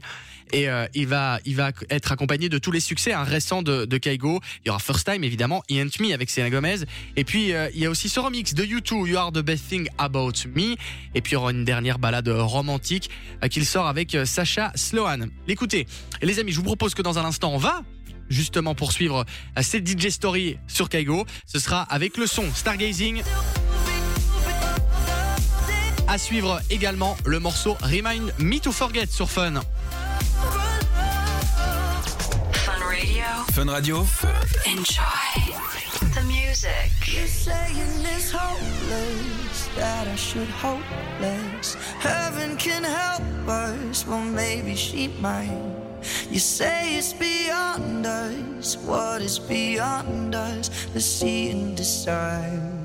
Et 0.52 0.68
euh, 0.68 0.86
il 0.94 1.06
va, 1.06 1.40
il 1.44 1.56
va 1.56 1.72
être 1.90 2.12
accompagné 2.12 2.48
de 2.48 2.58
tous 2.58 2.70
les 2.70 2.80
succès 2.80 3.12
hein, 3.12 3.24
récents 3.24 3.62
de, 3.62 3.98
Kaigo. 3.98 4.40
Il 4.64 4.68
y 4.68 4.70
aura 4.70 4.78
First 4.78 5.10
Time 5.10 5.24
évidemment, 5.24 5.62
He 5.68 5.74
Ain't 5.74 6.00
Me 6.00 6.12
avec 6.12 6.30
Selena 6.30 6.50
Gomez. 6.50 6.84
Et 7.16 7.24
puis 7.24 7.52
euh, 7.52 7.68
il 7.74 7.80
y 7.80 7.86
a 7.86 7.90
aussi 7.90 8.08
ce 8.08 8.20
remix 8.20 8.54
de 8.54 8.64
U2, 8.64 9.08
You 9.08 9.16
Are 9.16 9.32
the 9.32 9.40
Best 9.40 9.68
Thing 9.68 9.88
About 9.98 10.32
Me. 10.54 10.76
Et 11.14 11.20
puis 11.20 11.32
il 11.32 11.34
y 11.34 11.36
aura 11.36 11.50
une 11.50 11.64
dernière 11.64 11.98
balade 11.98 12.28
romantique 12.28 13.10
euh, 13.42 13.48
qu'il 13.48 13.66
sort 13.66 13.86
avec 13.86 14.16
Sacha 14.24 14.72
Sloan. 14.74 15.28
Écoutez, 15.48 15.86
les 16.22 16.38
amis, 16.38 16.52
je 16.52 16.58
vous 16.58 16.64
propose 16.64 16.94
que 16.94 17.02
dans 17.02 17.18
un 17.18 17.24
instant 17.24 17.52
on 17.52 17.58
va 17.58 17.82
justement 18.28 18.74
poursuivre 18.74 19.24
euh, 19.58 19.62
cette 19.62 19.86
DJ 19.86 20.08
Story 20.08 20.58
sur 20.66 20.88
Kaigo. 20.88 21.26
Ce 21.46 21.58
sera 21.58 21.82
avec 21.82 22.16
le 22.16 22.26
son 22.26 22.44
Stargazing. 22.54 23.22
À 26.08 26.18
suivre 26.18 26.60
également 26.70 27.16
le 27.24 27.40
morceau 27.40 27.76
Remind 27.82 28.32
Me 28.38 28.58
to 28.58 28.70
Forget 28.70 29.06
sur 29.06 29.28
Fun. 29.28 29.54
Fun 32.52 32.72
Radio. 32.84 33.24
Fun 33.52 33.66
Radio. 33.68 34.06
Enjoy 34.66 35.02
the 36.14 36.22
music. 36.26 36.92
You're 37.06 37.26
saying 37.26 38.04
it's 38.04 38.30
hopeless 38.30 39.68
that 39.76 40.06
I 40.06 40.16
should 40.16 40.48
hope 40.48 40.82
less. 41.20 41.74
Heaven 42.00 42.56
can 42.56 42.84
help 42.84 43.22
us, 43.48 44.06
well 44.06 44.24
maybe 44.24 44.76
she 44.76 45.08
might. 45.20 45.85
You 46.30 46.38
say 46.38 46.96
it's 46.96 47.12
beyond 47.12 48.06
us. 48.06 48.76
What 48.76 49.22
is 49.22 49.38
beyond 49.38 50.34
us? 50.34 50.68
The 50.92 51.00
sea 51.00 51.50
and 51.50 51.76
decide. 51.76 52.76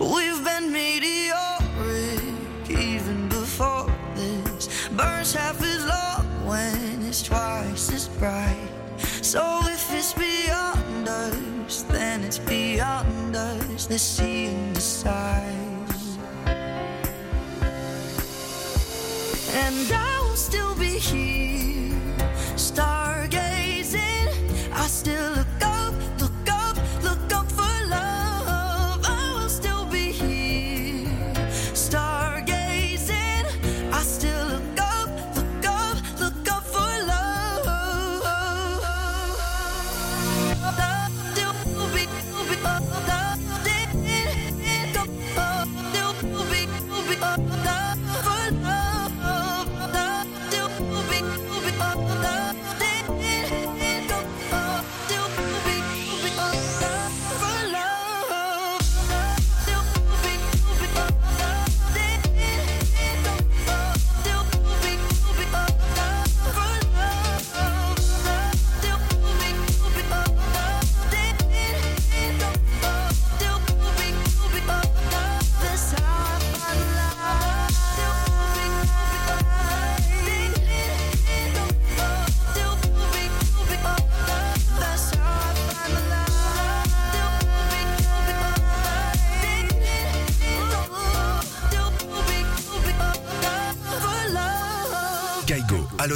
We've 0.00 0.44
been 0.44 0.72
meteoric 0.72 2.20
even 2.68 3.28
before 3.28 3.90
this. 4.14 4.88
Burns 4.88 5.34
half 5.34 5.62
as 5.62 5.86
long 5.86 6.26
when 6.46 7.02
it's 7.02 7.22
twice 7.22 7.92
as 7.92 8.08
bright. 8.08 8.68
So 9.22 9.60
if 9.64 9.92
it's 9.92 10.12
beyond 10.14 11.08
us, 11.08 11.82
then 11.82 12.24
it's 12.24 12.38
beyond 12.38 13.36
us. 13.36 13.86
The 13.86 13.98
sea 13.98 14.46
and 14.46 14.74
decide. 14.74 15.54
And 19.56 19.92
I 19.92 20.13
still 20.36 20.74
be 20.74 20.98
here, 20.98 21.92
stargazing. 22.56 24.28
I 24.72 24.86
still 24.86 25.33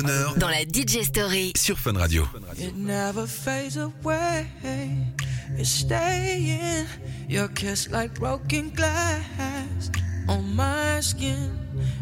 l'honneur 0.02 0.34
Dans 0.36 0.48
la 0.48 0.62
DJ 0.64 1.02
Story. 1.04 1.52
sur 1.56 1.78
Fun 1.78 1.94
Radio. 1.96 2.26
It 2.58 2.76
never 2.76 3.26
fades 3.26 3.76
away. 3.76 4.46
It's 5.58 5.68
staying. 5.70 6.86
Your 7.28 7.48
kiss 7.48 7.88
like 7.90 8.14
broken 8.14 8.70
glass 8.74 9.90
on 10.28 10.54
my 10.54 11.00
skin. 11.00 11.50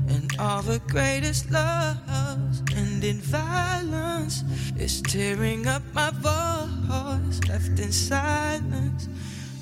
And 0.08 0.30
all 0.38 0.62
the 0.62 0.80
greatest 0.88 1.50
loves 1.50 2.62
end 2.76 3.04
in 3.04 3.20
violence. 3.20 4.44
It's 4.76 5.00
tearing 5.00 5.66
up 5.66 5.82
my 5.94 6.10
voice, 6.10 7.40
left 7.48 7.78
in 7.78 7.92
silence. 7.92 9.08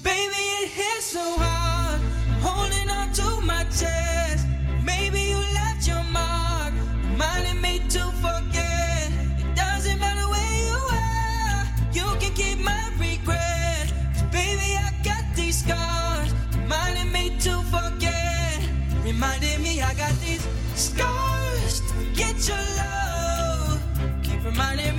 Baby, 0.03 0.43
it 0.63 0.69
hits 0.71 1.07
so 1.13 1.37
hard. 1.39 2.01
I'm 2.29 2.41
holding 2.43 2.91
on 2.91 3.13
to 3.13 3.41
my 3.47 3.65
chest. 3.65 4.47
Maybe 4.85 5.21
you 5.31 5.39
left 5.55 5.87
your 5.87 6.03
mark, 6.13 6.54
reminding 7.15 7.61
me 7.61 7.79
to 7.89 8.03
forget. 8.25 9.09
It 9.39 9.55
doesn't 9.55 9.99
matter 10.01 10.27
where 10.35 10.55
you 10.67 10.81
are, 10.91 11.65
you 11.93 12.07
can 12.19 12.33
keep 12.35 12.59
my 12.59 12.91
baby, 14.33 14.77
I 14.77 14.91
got 15.05 15.25
these 15.37 15.59
scars, 15.63 16.35
reminding 16.57 17.13
me 17.13 17.39
to 17.47 17.63
forget. 17.75 18.59
Reminding 19.05 19.63
me 19.63 19.81
I 19.81 19.95
got 19.95 20.15
these 20.21 20.45
scars 20.75 21.81
forget 21.89 22.37
your 22.49 22.65
love. 22.83 23.81
Keep 24.25 24.45
reminding 24.45 24.94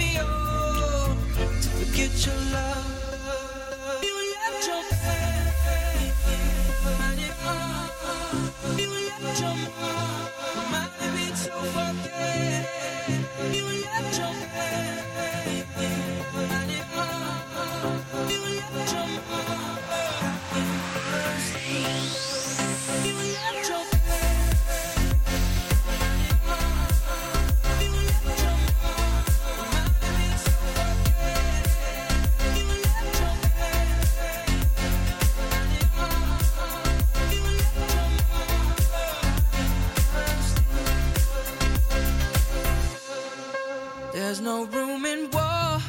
no 44.46 44.66
room 44.66 45.04
in 45.06 45.28
war 45.32 45.80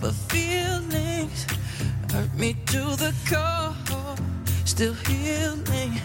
for 0.00 0.12
feelings. 0.30 1.46
Hurt 2.12 2.32
me 2.38 2.54
to 2.66 2.82
the 3.02 3.12
core, 3.28 3.74
still 4.64 4.94
healing. 5.08 6.00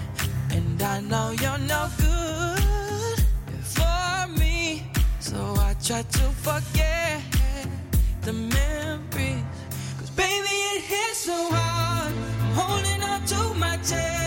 And 0.49 0.81
I 0.81 1.01
know 1.01 1.29
you're 1.39 1.63
no 1.73 1.87
good 1.99 3.19
for 3.75 4.27
me. 4.39 4.91
So 5.19 5.37
I 5.59 5.75
try 5.85 6.01
to 6.01 6.25
forget 6.47 7.21
the 8.23 8.33
memories. 8.33 9.43
Cause 9.99 10.09
baby, 10.09 10.55
it 10.73 10.81
hits 10.81 11.19
so 11.29 11.37
hard. 11.51 12.11
I'm 12.41 12.53
holding 12.61 13.01
me 13.03 14.20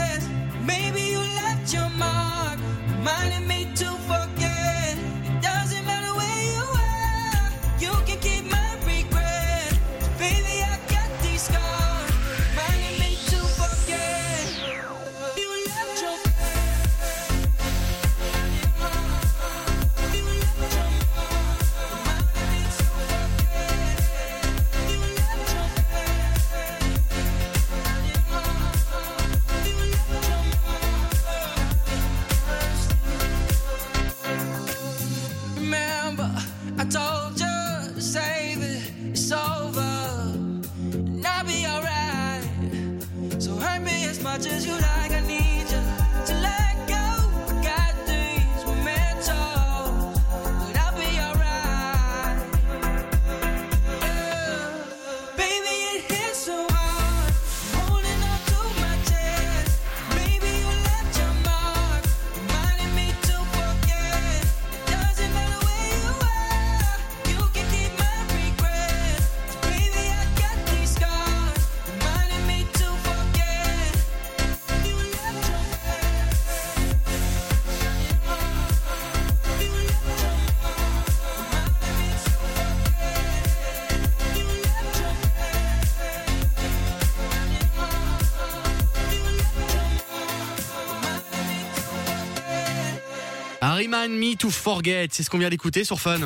Me 94.09 94.37
to 94.37 94.51
Forget, 94.51 95.09
c'est 95.11 95.23
ce 95.23 95.31
qu'on 95.31 95.39
vient 95.39 95.51
d'écouter 95.51 95.85
sur 95.85 96.01
Fun. 96.01 96.19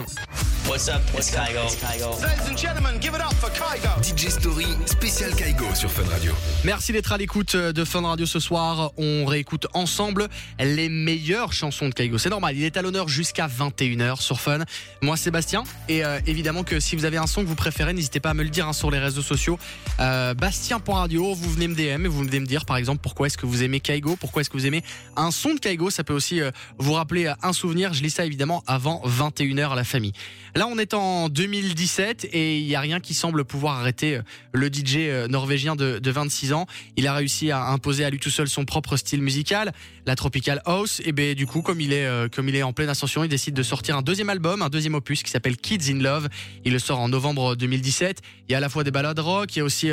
What's 0.78 0.90
up? 0.90 1.02
It's 1.18 1.32
Kygo. 1.32 1.66
Kygo. 1.80 2.22
Ladies 2.22 2.48
and 2.48 2.56
gentlemen, 2.56 3.00
give 3.00 3.12
it 3.12 3.20
up 3.20 3.34
for 3.34 3.50
Kygo. 3.50 4.00
DJ 4.00 4.30
Story, 4.30 4.66
spécial 4.86 5.34
Kaigo 5.34 5.74
sur 5.74 5.90
Fun 5.90 6.08
Radio. 6.08 6.32
Merci 6.62 6.92
d'être 6.92 7.10
à 7.10 7.18
l'écoute 7.18 7.56
de 7.56 7.84
Fun 7.84 8.02
Radio 8.02 8.26
ce 8.26 8.38
soir. 8.38 8.92
On 8.96 9.24
réécoute 9.24 9.66
ensemble 9.74 10.28
les 10.60 10.88
meilleures 10.88 11.52
chansons 11.52 11.88
de 11.88 11.94
Kaigo. 11.94 12.16
C'est 12.18 12.30
normal, 12.30 12.56
il 12.56 12.62
est 12.62 12.76
à 12.76 12.82
l'honneur 12.82 13.08
jusqu'à 13.08 13.48
21h 13.48 14.20
sur 14.20 14.40
Fun. 14.40 14.60
Moi, 15.02 15.16
Sébastien. 15.16 15.64
Et 15.88 16.04
euh, 16.04 16.20
évidemment 16.28 16.62
que 16.62 16.78
si 16.78 16.94
vous 16.94 17.04
avez 17.06 17.16
un 17.16 17.26
son 17.26 17.42
que 17.42 17.48
vous 17.48 17.56
préférez, 17.56 17.92
n'hésitez 17.92 18.20
pas 18.20 18.30
à 18.30 18.34
me 18.34 18.44
le 18.44 18.50
dire 18.50 18.68
hein, 18.68 18.72
sur 18.72 18.92
les 18.92 19.00
réseaux 19.00 19.22
sociaux. 19.22 19.58
Euh, 19.98 20.34
Bastien.radio, 20.34 21.34
vous 21.34 21.50
venez 21.50 21.66
me 21.66 21.74
DM 21.74 22.04
et 22.04 22.08
vous 22.08 22.22
venez 22.22 22.38
me 22.38 22.46
dire 22.46 22.66
par 22.66 22.76
exemple 22.76 23.00
pourquoi 23.02 23.26
est-ce 23.26 23.36
que 23.36 23.46
vous 23.46 23.64
aimez 23.64 23.80
Kaigo, 23.80 24.14
pourquoi 24.14 24.42
est-ce 24.42 24.50
que 24.50 24.56
vous 24.56 24.66
aimez 24.66 24.84
un 25.16 25.32
son 25.32 25.54
de 25.54 25.58
Kaigo. 25.58 25.90
Ça 25.90 26.04
peut 26.04 26.14
aussi 26.14 26.40
euh, 26.40 26.52
vous 26.78 26.92
rappeler 26.92 27.26
euh, 27.26 27.34
un 27.42 27.52
souvenir. 27.52 27.94
Je 27.94 28.04
lis 28.04 28.10
ça 28.10 28.24
évidemment 28.24 28.62
avant 28.68 29.02
21h 29.04 29.72
à 29.72 29.74
la 29.74 29.82
famille. 29.82 30.12
Là, 30.54 30.67
on 30.70 30.78
est 30.78 30.94
en 30.94 31.28
2017 31.28 32.28
et 32.32 32.58
il 32.58 32.66
n'y 32.66 32.74
a 32.74 32.80
rien 32.80 33.00
qui 33.00 33.14
semble 33.14 33.44
pouvoir 33.44 33.78
arrêter 33.78 34.16
euh, 34.16 34.22
le 34.52 34.68
DJ 34.68 34.96
euh, 34.98 35.28
norvégien 35.28 35.76
de, 35.76 35.98
de 35.98 36.10
26 36.10 36.52
ans. 36.52 36.66
Il 36.96 37.06
a 37.06 37.14
réussi 37.14 37.50
à 37.50 37.66
imposer 37.66 38.04
à 38.04 38.10
lui 38.10 38.18
tout 38.18 38.30
seul 38.30 38.48
son 38.48 38.64
propre 38.64 38.96
style 38.96 39.22
musical, 39.22 39.72
la 40.06 40.14
tropical 40.14 40.60
house. 40.66 41.00
Et 41.04 41.12
ben 41.12 41.34
du 41.34 41.46
coup, 41.46 41.62
comme 41.62 41.80
il 41.80 41.92
est 41.92 42.06
euh, 42.06 42.28
comme 42.28 42.48
il 42.48 42.56
est 42.56 42.62
en 42.62 42.72
pleine 42.72 42.88
ascension, 42.88 43.24
il 43.24 43.28
décide 43.28 43.54
de 43.54 43.62
sortir 43.62 43.96
un 43.96 44.02
deuxième 44.02 44.30
album, 44.30 44.62
un 44.62 44.68
deuxième 44.68 44.94
opus 44.94 45.22
qui 45.22 45.30
s'appelle 45.30 45.56
Kids 45.56 45.90
in 45.90 46.00
Love. 46.02 46.28
Il 46.64 46.72
le 46.72 46.78
sort 46.78 47.00
en 47.00 47.08
novembre 47.08 47.56
2017. 47.56 48.20
Il 48.48 48.52
y 48.52 48.54
a 48.54 48.58
à 48.58 48.60
la 48.60 48.68
fois 48.68 48.84
des 48.84 48.90
ballades 48.90 49.18
rock, 49.18 49.56
il 49.56 49.60
y 49.60 49.62
a 49.62 49.64
aussi 49.64 49.90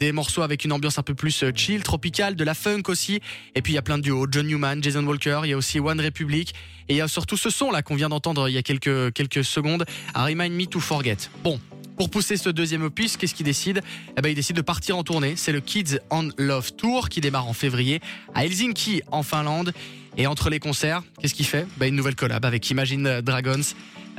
des 0.00 0.12
morceaux 0.12 0.42
avec 0.42 0.64
une 0.64 0.72
ambiance 0.72 0.98
un 0.98 1.02
peu 1.02 1.14
plus 1.14 1.42
euh, 1.42 1.52
chill, 1.54 1.82
tropicale, 1.82 2.34
de 2.34 2.42
la 2.42 2.54
funk 2.54 2.82
aussi. 2.88 3.20
Et 3.54 3.62
puis 3.62 3.72
il 3.72 3.76
y 3.76 3.78
a 3.78 3.82
plein 3.82 3.98
de 3.98 4.02
duos, 4.02 4.26
John 4.30 4.46
Newman, 4.46 4.82
Jason 4.82 5.04
Walker, 5.06 5.42
il 5.44 5.50
y 5.50 5.52
a 5.52 5.56
aussi 5.56 5.78
One 5.78 6.00
Republic. 6.00 6.54
Et 6.88 6.94
il 6.94 6.96
y 6.96 7.00
a 7.02 7.08
surtout 7.08 7.36
ce 7.36 7.50
son 7.50 7.70
là 7.70 7.82
qu'on 7.82 7.94
vient 7.94 8.08
d'entendre 8.08 8.48
il 8.48 8.54
y 8.54 8.58
a 8.58 8.62
quelques, 8.62 9.12
quelques 9.12 9.44
secondes, 9.44 9.84
à 10.14 10.24
Remind 10.24 10.52
Me 10.52 10.66
to 10.66 10.80
Forget. 10.80 11.18
Bon. 11.44 11.60
Pour 11.96 12.08
pousser 12.08 12.38
ce 12.38 12.48
deuxième 12.48 12.82
opus, 12.82 13.18
qu'est-ce 13.18 13.34
qu'il 13.34 13.44
décide? 13.44 13.82
Eh 14.16 14.22
ben, 14.22 14.30
il 14.30 14.34
décide 14.34 14.56
de 14.56 14.62
partir 14.62 14.96
en 14.96 15.02
tournée. 15.02 15.34
C'est 15.36 15.52
le 15.52 15.60
Kids 15.60 15.98
on 16.08 16.30
Love 16.38 16.72
Tour 16.72 17.10
qui 17.10 17.20
démarre 17.20 17.46
en 17.46 17.52
février 17.52 18.00
à 18.34 18.46
Helsinki, 18.46 19.02
en 19.12 19.22
Finlande. 19.22 19.74
Et 20.16 20.26
entre 20.26 20.48
les 20.48 20.60
concerts, 20.60 21.02
qu'est-ce 21.20 21.34
qu'il 21.34 21.44
fait? 21.44 21.66
Ben, 21.76 21.88
Une 21.88 21.96
nouvelle 21.96 22.16
collab 22.16 22.46
avec 22.46 22.70
Imagine 22.70 23.20
Dragons. 23.20 23.60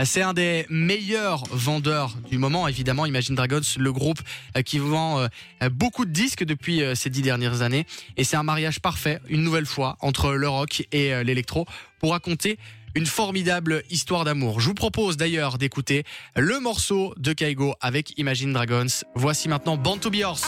C'est 0.06 0.22
un 0.22 0.34
des 0.34 0.66
meilleurs 0.70 1.44
vendeurs 1.52 2.16
du 2.30 2.38
moment, 2.38 2.68
évidemment. 2.68 3.06
Imagine 3.06 3.36
Dragons, 3.36 3.62
le 3.78 3.94
groupe 3.94 4.20
euh, 4.58 4.62
qui 4.62 4.80
vend 4.80 5.20
euh, 5.20 5.70
beaucoup 5.70 6.06
de 6.06 6.12
disques 6.12 6.44
depuis 6.44 6.82
euh, 6.82 6.96
ces 6.96 7.10
dix 7.10 7.22
dernières 7.22 7.62
années. 7.62 7.86
Et 8.18 8.24
c'est 8.24 8.38
un 8.38 8.44
mariage 8.44 8.80
parfait, 8.80 9.20
une 9.30 9.44
nouvelle 9.44 9.66
fois, 9.66 9.98
entre 10.00 10.32
le 10.32 10.50
rock 10.50 10.88
et 10.92 11.24
l'électro 11.24 11.66
pour 12.00 12.12
raconter 12.12 12.58
une 12.96 13.06
formidable 13.06 13.84
histoire 13.90 14.26
d'amour. 14.26 14.60
Je 14.60 14.68
vous 14.68 14.74
propose 14.74 15.18
d'ailleurs 15.18 15.58
d'écouter 15.58 16.04
le 16.36 16.60
morceau 16.60 17.14
de 17.18 17.34
Kaigo 17.34 17.76
avec 17.80 18.18
Imagine 18.18 18.54
Dragons. 18.54 18.88
Voici 19.16 19.50
maintenant 19.50 19.78
Born 19.78 20.00
to 20.00 20.10
Be 20.10 20.16
Yours. 20.16 20.42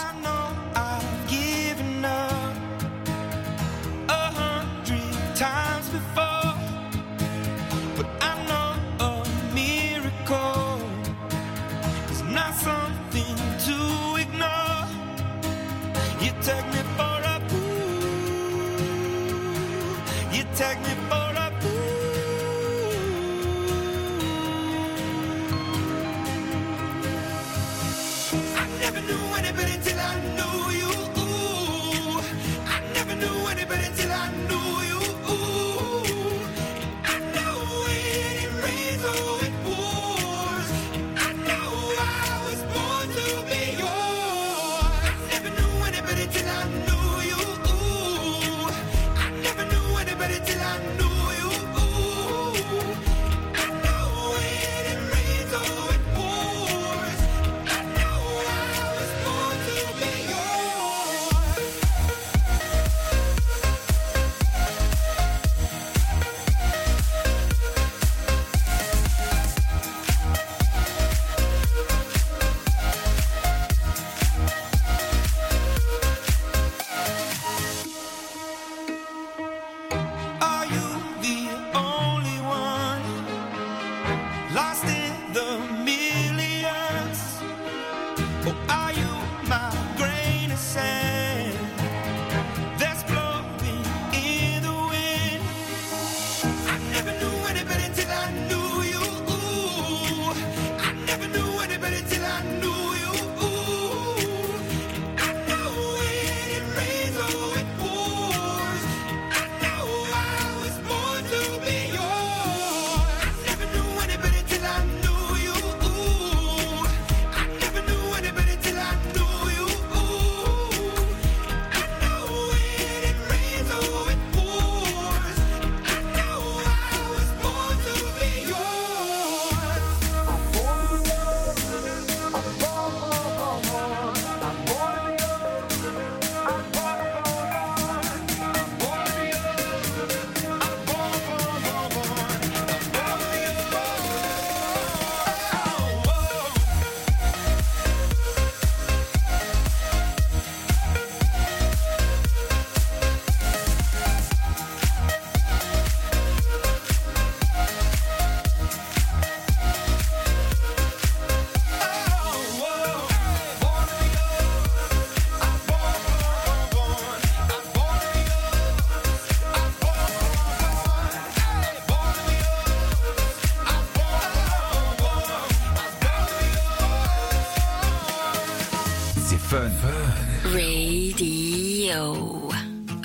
Show. 180.74 182.50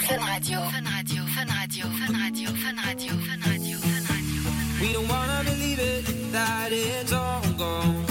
Fun 0.07 0.21
Radio. 0.25 0.59
Fun 0.73 0.87
Radio. 0.97 1.23
Fun 1.35 1.49
Radio. 1.61 1.85
Fun 1.99 2.15
Radio. 2.15 2.49
Fun 2.63 2.77
Radio. 2.87 3.13
Fun 3.27 3.41
Radio. 3.47 3.77
Fun 3.77 4.05
Radio. 4.11 4.41
We 4.81 4.93
don't 4.95 5.07
wanna 5.07 5.43
believe 5.45 5.79
it 5.79 6.33
that 6.33 6.71
it's 6.73 7.13
all 7.13 7.43
gone. 7.59 8.07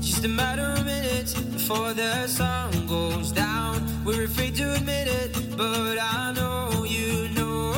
Just 0.00 0.24
a 0.24 0.28
matter 0.28 0.68
of 0.76 0.84
minutes 0.84 1.34
before 1.34 1.92
the 1.94 2.26
sun 2.26 2.88
goes 2.88 3.30
down. 3.30 3.74
We're 4.04 4.24
afraid 4.24 4.56
to 4.56 4.74
admit 4.74 5.06
it, 5.06 5.30
but 5.56 5.96
I 6.00 6.32
know 6.32 6.82
you 6.82 7.28
know, 7.36 7.70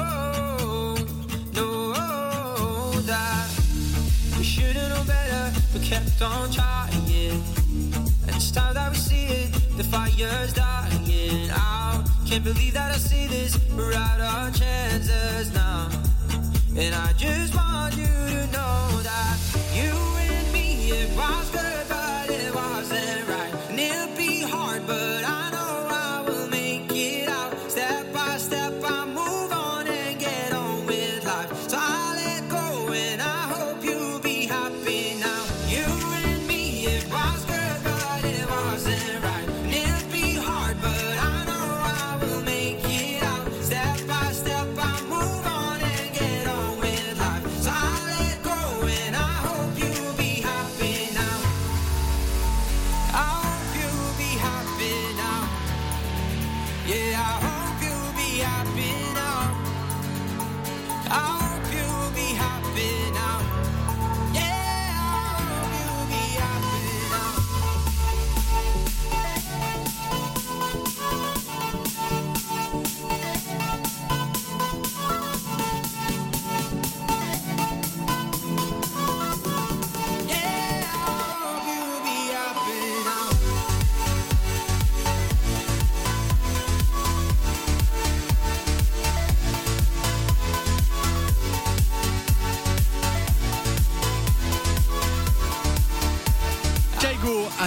know 1.52 2.92
that 3.12 3.48
we 4.38 4.42
should've 4.42 4.88
known 4.92 5.06
better, 5.06 5.44
but 5.74 5.82
kept 5.82 6.22
on 6.22 6.50
trying. 6.50 6.88
And 8.26 8.36
it's 8.36 8.50
time 8.50 8.72
that 8.72 8.90
we 8.92 8.96
see 8.96 9.26
it, 9.26 9.52
the 9.76 9.84
fire's 9.84 10.54
dying 10.54 10.99
out. 11.52 12.04
Can't 12.26 12.44
believe 12.44 12.74
that 12.74 12.92
I 12.92 12.96
see 12.96 13.26
this, 13.26 13.58
we're 13.76 13.92
out 13.92 14.20
our 14.20 14.50
chances 14.50 15.52
now. 15.54 15.88
And 16.76 16.94
I 16.94 17.12
just 17.14 17.54
want 17.54 17.96
you 17.96 18.06
to 18.06 18.46
know 18.52 19.00
that 19.02 19.38
you 19.74 19.92
and 20.18 20.52
me, 20.52 20.90
it 20.90 21.16
was 21.16 21.49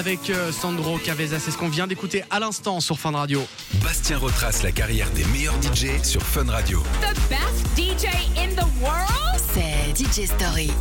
avec 0.05 0.29
euh, 0.29 0.51
Sandro 0.51 0.97
Caveza, 0.97 1.39
c'est 1.39 1.49
ce 1.49 1.57
qu'on 1.57 1.69
vient 1.69 1.87
d'écouter 1.87 2.25
à 2.29 2.37
l'instant 2.37 2.81
sur 2.81 2.99
Fun 2.99 3.11
Radio. 3.11 3.41
Bastien 3.81 4.17
retrace 4.17 4.61
la 4.61 4.73
carrière 4.73 5.09
des 5.11 5.23
meilleurs 5.25 5.55
DJ 5.61 6.03
sur 6.03 6.21
Fun 6.21 6.43
Radio. 6.49 6.83
The 6.99 7.15
best 7.29 7.65
DJ 7.77 8.07
in 8.37 8.49
the 8.49 8.67
world? 8.81 9.39
C'est 9.53 9.97
DJ 9.97 10.27
Story. 10.27 10.71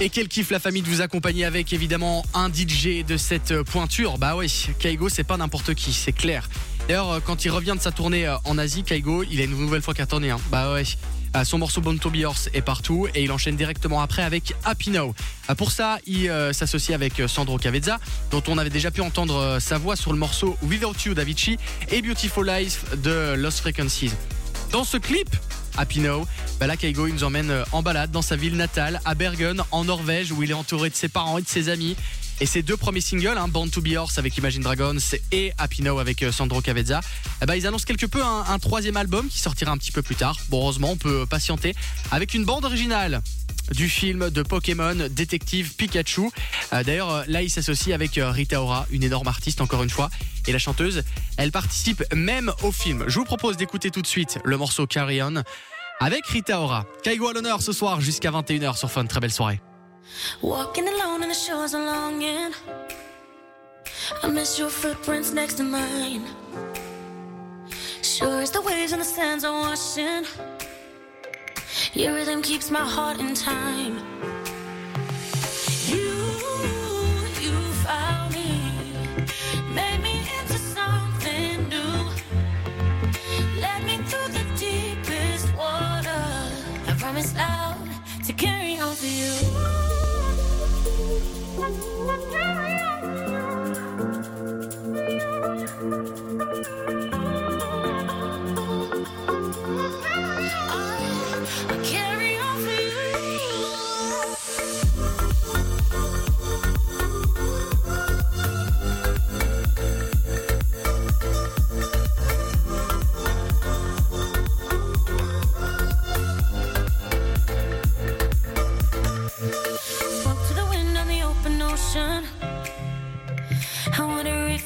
Et 0.00 0.08
quel 0.08 0.26
kiff 0.26 0.50
la 0.50 0.58
famille 0.58 0.82
de 0.82 0.88
vous 0.88 1.00
accompagner 1.00 1.44
avec 1.44 1.72
évidemment 1.72 2.24
un 2.34 2.48
DJ 2.48 3.04
de 3.06 3.16
cette 3.16 3.52
euh, 3.52 3.62
pointure. 3.62 4.18
Bah 4.18 4.34
oui, 4.36 4.52
Kaigo 4.80 5.08
c'est 5.08 5.22
pas 5.22 5.36
n'importe 5.36 5.74
qui, 5.74 5.92
c'est 5.92 6.10
clair. 6.10 6.48
D'ailleurs, 6.88 7.12
euh, 7.12 7.20
quand 7.24 7.44
il 7.44 7.50
revient 7.50 7.74
de 7.76 7.82
sa 7.82 7.92
tournée 7.92 8.28
en 8.44 8.58
Asie, 8.58 8.82
Kaigo, 8.82 9.22
il 9.30 9.40
a 9.40 9.44
une 9.44 9.56
nouvelle 9.56 9.82
fois 9.82 9.94
cartonné. 9.94 10.32
Hein. 10.32 10.40
Bah 10.50 10.72
ouais. 10.72 10.82
Son 11.42 11.58
morceau 11.58 11.80
Born 11.80 11.98
to 11.98 12.12
Yours 12.12 12.48
est 12.54 12.62
partout 12.62 13.08
et 13.12 13.24
il 13.24 13.32
enchaîne 13.32 13.56
directement 13.56 14.00
après 14.00 14.22
avec 14.22 14.54
Happy 14.64 14.90
Now. 14.90 15.14
Euh, 15.50 15.54
Pour 15.56 15.72
ça, 15.72 15.98
il 16.06 16.30
euh, 16.30 16.52
s'associe 16.52 16.94
avec 16.94 17.18
euh, 17.18 17.26
Sandro 17.26 17.58
Cavezza, 17.58 17.98
dont 18.30 18.42
on 18.46 18.56
avait 18.56 18.70
déjà 18.70 18.92
pu 18.92 19.00
entendre 19.00 19.36
euh, 19.36 19.60
sa 19.60 19.76
voix 19.76 19.96
sur 19.96 20.12
le 20.12 20.18
morceau 20.18 20.56
Without 20.62 20.94
You 21.04 21.14
d'Avicii 21.14 21.58
et 21.90 22.02
Beautiful 22.02 22.46
Life 22.46 22.84
de 23.02 23.34
Lost 23.34 23.60
Frequencies. 23.60 24.12
Dans 24.70 24.84
ce 24.84 24.96
clip, 24.96 25.28
Happy 25.76 25.98
Now, 26.00 26.24
là 26.60 26.76
Kaigo 26.76 27.08
il 27.08 27.14
nous 27.14 27.24
emmène 27.24 27.52
en 27.72 27.82
balade 27.82 28.12
dans 28.12 28.22
sa 28.22 28.36
ville 28.36 28.56
natale, 28.56 29.00
à 29.04 29.14
Bergen, 29.16 29.62
en 29.72 29.84
Norvège, 29.84 30.30
où 30.30 30.42
il 30.44 30.50
est 30.52 30.54
entouré 30.54 30.88
de 30.88 30.94
ses 30.94 31.08
parents 31.08 31.38
et 31.38 31.42
de 31.42 31.48
ses 31.48 31.68
amis. 31.68 31.96
Et 32.40 32.46
ses 32.46 32.62
deux 32.62 32.76
premiers 32.76 33.00
singles, 33.00 33.38
hein, 33.38 33.48
Born 33.48 33.70
to 33.70 33.80
Be 33.80 33.88
Yours 33.88 34.10
avec 34.16 34.36
Imagine 34.36 34.62
Dragons 34.62 34.96
et 35.30 35.52
Happy 35.56 35.82
Now 35.82 35.98
avec 35.98 36.22
euh, 36.22 36.32
Sandro 36.32 36.60
Cavezza, 36.60 37.00
eh 37.40 37.46
ben, 37.46 37.54
ils 37.54 37.66
annoncent 37.66 37.84
quelque 37.84 38.06
peu 38.06 38.22
un, 38.22 38.58
troisième 38.58 38.96
album 38.96 39.28
qui 39.28 39.38
sortira 39.38 39.70
un 39.70 39.78
petit 39.78 39.92
peu 39.92 40.02
plus 40.02 40.16
tard. 40.16 40.36
Bon, 40.48 40.62
heureusement, 40.62 40.90
on 40.90 40.96
peut 40.96 41.26
patienter 41.26 41.74
avec 42.10 42.34
une 42.34 42.44
bande 42.44 42.64
originale 42.64 43.22
du 43.70 43.88
film 43.88 44.30
de 44.30 44.42
Pokémon 44.42 44.96
Détective 45.10 45.74
Pikachu. 45.76 46.30
Euh, 46.72 46.82
D'ailleurs, 46.82 47.10
euh, 47.10 47.22
là, 47.28 47.42
il 47.42 47.50
s'associe 47.50 47.94
avec 47.94 48.18
Rita 48.20 48.60
Ora, 48.60 48.86
une 48.90 49.04
énorme 49.04 49.28
artiste 49.28 49.60
encore 49.60 49.84
une 49.84 49.90
fois. 49.90 50.10
Et 50.48 50.52
la 50.52 50.58
chanteuse, 50.58 51.04
elle 51.36 51.52
participe 51.52 52.02
même 52.14 52.52
au 52.62 52.72
film. 52.72 53.04
Je 53.06 53.18
vous 53.18 53.24
propose 53.24 53.56
d'écouter 53.56 53.90
tout 53.90 54.02
de 54.02 54.06
suite 54.06 54.38
le 54.44 54.56
morceau 54.56 54.86
Carry 54.86 55.22
On 55.22 55.42
avec 56.00 56.26
Rita 56.26 56.60
Ora. 56.60 56.84
Kaigo 57.04 57.28
à 57.28 57.32
l'honneur 57.32 57.62
ce 57.62 57.72
soir 57.72 58.00
jusqu'à 58.00 58.32
21h 58.32 58.76
sur 58.76 58.90
Fun. 58.90 59.06
Très 59.06 59.20
belle 59.20 59.32
soirée. 59.32 59.60
Walking 60.42 60.88
alone 60.88 61.22
in 61.22 61.28
the 61.28 61.34
shores 61.34 61.74
of 61.74 61.80
longing. 61.80 62.52
I 64.22 64.28
miss 64.28 64.58
your 64.58 64.70
footprints 64.70 65.32
next 65.32 65.54
to 65.54 65.62
mine. 65.62 66.24
Sure 68.02 68.40
as 68.42 68.50
the 68.50 68.60
waves 68.60 68.92
and 68.92 69.00
the 69.00 69.06
sands 69.06 69.44
are 69.44 69.52
washing. 69.52 70.24
Your 71.94 72.14
rhythm 72.14 72.42
keeps 72.42 72.70
my 72.70 72.84
heart 72.84 73.20
in 73.20 73.34
time. 73.34 74.33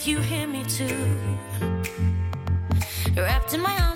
You 0.08 0.20
hear 0.20 0.46
me 0.46 0.64
too. 0.64 1.18
Wrapped 3.14 3.52
in 3.52 3.60
my 3.60 3.76
arms 3.82 3.87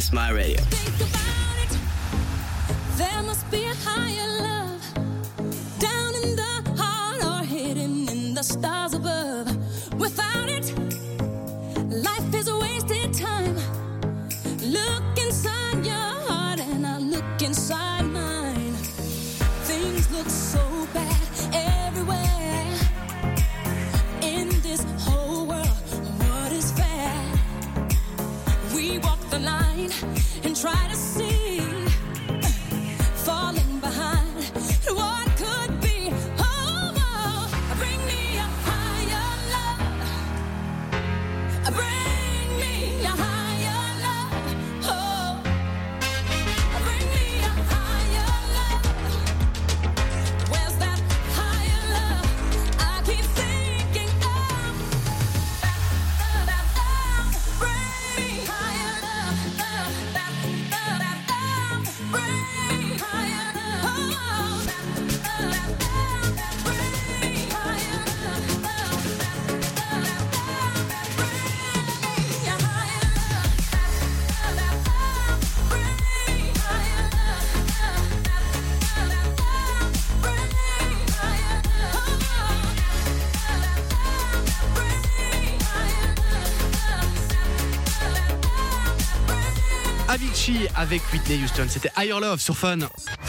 Radio 0.00 0.06
is 0.06 0.12
my 0.14 0.30
radio. 0.30 0.60
Avec 90.80 91.02
Whitney 91.12 91.38
Houston. 91.42 91.66
C'était 91.68 91.90
Higher 91.98 92.18
Love 92.20 92.40
sur 92.40 92.56
Fun. 92.56 92.78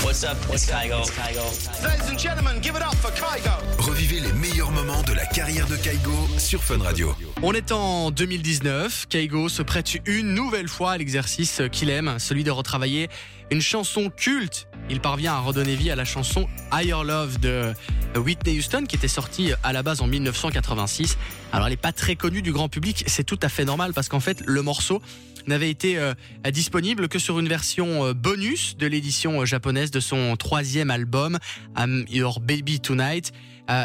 What's 0.03 0.23
up? 0.23 0.37
It's 0.53 0.65
Kygo? 0.65 1.03
Kygo? 1.03 1.43
Ladies 1.83 2.09
and 2.09 2.17
gentlemen, 2.17 2.61
give 2.61 2.75
it 2.77 2.81
up 2.81 2.95
for 2.95 3.11
Kygo. 3.11 3.51
Revivez 3.77 4.21
les 4.21 4.31
meilleurs 4.31 4.71
moments 4.71 5.03
de 5.03 5.11
la 5.11 5.25
carrière 5.25 5.67
de 5.67 5.75
Kaigo 5.75 6.13
sur 6.37 6.63
Fun 6.63 6.77
Radio. 6.77 7.13
On 7.43 7.51
est 7.51 7.73
en 7.73 8.09
2019. 8.09 9.07
Kaigo 9.09 9.49
se 9.49 9.61
prête 9.63 9.97
une 10.05 10.33
nouvelle 10.33 10.69
fois 10.69 10.93
à 10.93 10.97
l'exercice 10.97 11.61
qu'il 11.73 11.89
aime, 11.89 12.19
celui 12.19 12.45
de 12.45 12.51
retravailler 12.51 13.09
une 13.51 13.61
chanson 13.61 14.09
culte. 14.09 14.67
Il 14.89 15.01
parvient 15.01 15.33
à 15.33 15.39
redonner 15.39 15.75
vie 15.75 15.91
à 15.91 15.95
la 15.97 16.05
chanson 16.05 16.47
Higher 16.71 17.03
Love 17.03 17.37
de 17.39 17.73
Whitney 18.15 18.57
Houston 18.57 18.85
qui 18.87 18.95
était 18.95 19.09
sortie 19.09 19.51
à 19.61 19.73
la 19.73 19.83
base 19.83 19.99
en 20.01 20.07
1986. 20.07 21.17
Alors 21.51 21.67
elle 21.67 21.73
n'est 21.73 21.77
pas 21.77 21.91
très 21.91 22.15
connue 22.15 22.41
du 22.41 22.53
grand 22.53 22.69
public, 22.69 23.03
c'est 23.07 23.25
tout 23.25 23.39
à 23.41 23.49
fait 23.49 23.65
normal 23.65 23.91
parce 23.93 24.07
qu'en 24.07 24.21
fait 24.21 24.41
le 24.45 24.61
morceau 24.61 25.01
n'avait 25.47 25.69
été 25.69 25.97
euh, 25.97 26.13
disponible 26.51 27.07
que 27.07 27.19
sur 27.19 27.39
une 27.39 27.47
version 27.47 28.05
euh, 28.05 28.13
bonus 28.13 28.77
de 28.77 28.87
l'édition 28.87 29.41
euh, 29.41 29.45
japonaise 29.45 29.91
de 29.91 29.99
son 29.99 30.35
troisième 30.35 30.91
album, 30.91 31.37
I'm 31.77 32.05
Your 32.09 32.39
Baby 32.39 32.79
Tonight. 32.79 33.31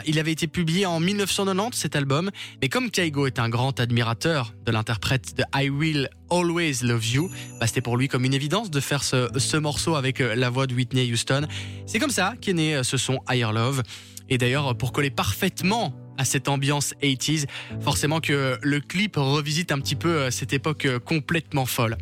Il 0.04 0.18
avait 0.18 0.32
été 0.32 0.48
publié 0.48 0.84
en 0.84 0.98
1990 0.98 1.78
cet 1.78 1.94
album, 1.94 2.32
mais 2.60 2.68
comme 2.68 2.90
Kaigo 2.90 3.28
est 3.28 3.38
un 3.38 3.48
grand 3.48 3.78
admirateur 3.78 4.52
de 4.64 4.72
l'interprète 4.72 5.36
de 5.36 5.44
I 5.54 5.68
Will 5.68 6.08
Always 6.28 6.78
Love 6.82 7.06
You, 7.06 7.30
bah, 7.60 7.68
c'était 7.68 7.82
pour 7.82 7.96
lui 7.96 8.08
comme 8.08 8.24
une 8.24 8.34
évidence 8.34 8.68
de 8.68 8.80
faire 8.80 9.04
ce, 9.04 9.28
ce 9.36 9.56
morceau 9.56 9.94
avec 9.94 10.18
la 10.18 10.50
voix 10.50 10.66
de 10.66 10.74
Whitney 10.74 11.12
Houston. 11.12 11.46
C'est 11.86 12.00
comme 12.00 12.10
ça 12.10 12.34
qu'est 12.40 12.52
né 12.52 12.80
ce 12.82 12.96
son 12.96 13.20
Higher 13.30 13.52
Love. 13.52 13.84
Et 14.28 14.38
d'ailleurs, 14.38 14.76
pour 14.76 14.90
coller 14.90 15.10
parfaitement 15.10 15.94
à 16.18 16.24
cette 16.24 16.48
ambiance 16.48 16.94
80s, 17.02 17.46
forcément 17.80 18.20
que 18.20 18.58
le 18.62 18.80
clip 18.80 19.16
revisite 19.16 19.72
un 19.72 19.78
petit 19.78 19.96
peu 19.96 20.08
euh, 20.08 20.30
cette 20.30 20.52
époque 20.52 20.86
euh, 20.86 20.98
complètement 20.98 21.66
folle. 21.66 21.96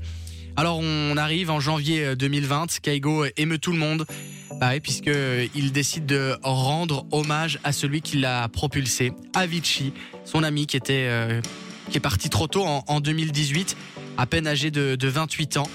Alors 0.57 0.79
on 0.79 1.17
arrive 1.17 1.51
en 1.51 1.59
janvier 1.59 2.05
euh, 2.05 2.15
2020, 2.15 2.81
Kaigo 2.81 3.25
émeut 3.37 3.59
tout 3.59 3.73
le 3.73 3.79
monde, 3.79 4.07
bah 4.61 4.69
ouais, 4.69 4.81
puisque 4.81 5.11
il 5.55 5.73
décide 5.73 6.07
de 6.07 6.37
rendre 6.43 7.07
hommage 7.11 7.59
à 7.65 7.73
celui 7.73 8.03
qui 8.03 8.19
l'a 8.19 8.49
propulsé, 8.49 9.13
Avicii, 9.35 9.93
son 10.25 10.45
ami 10.45 10.67
qui 10.67 10.77
était 10.77 11.07
euh, 11.09 11.41
qui 11.91 11.99
est 11.99 12.01
parti 12.01 12.31
trop 12.31 12.47
tôt 12.47 12.65
en, 12.65 12.85
en 12.87 13.01
2018, 13.01 13.77
à 14.17 14.27
peine 14.27 14.47
âgé 14.47 14.71
de, 14.71 14.95
de 14.95 15.09
28 15.09 15.57
ans, 15.57 15.69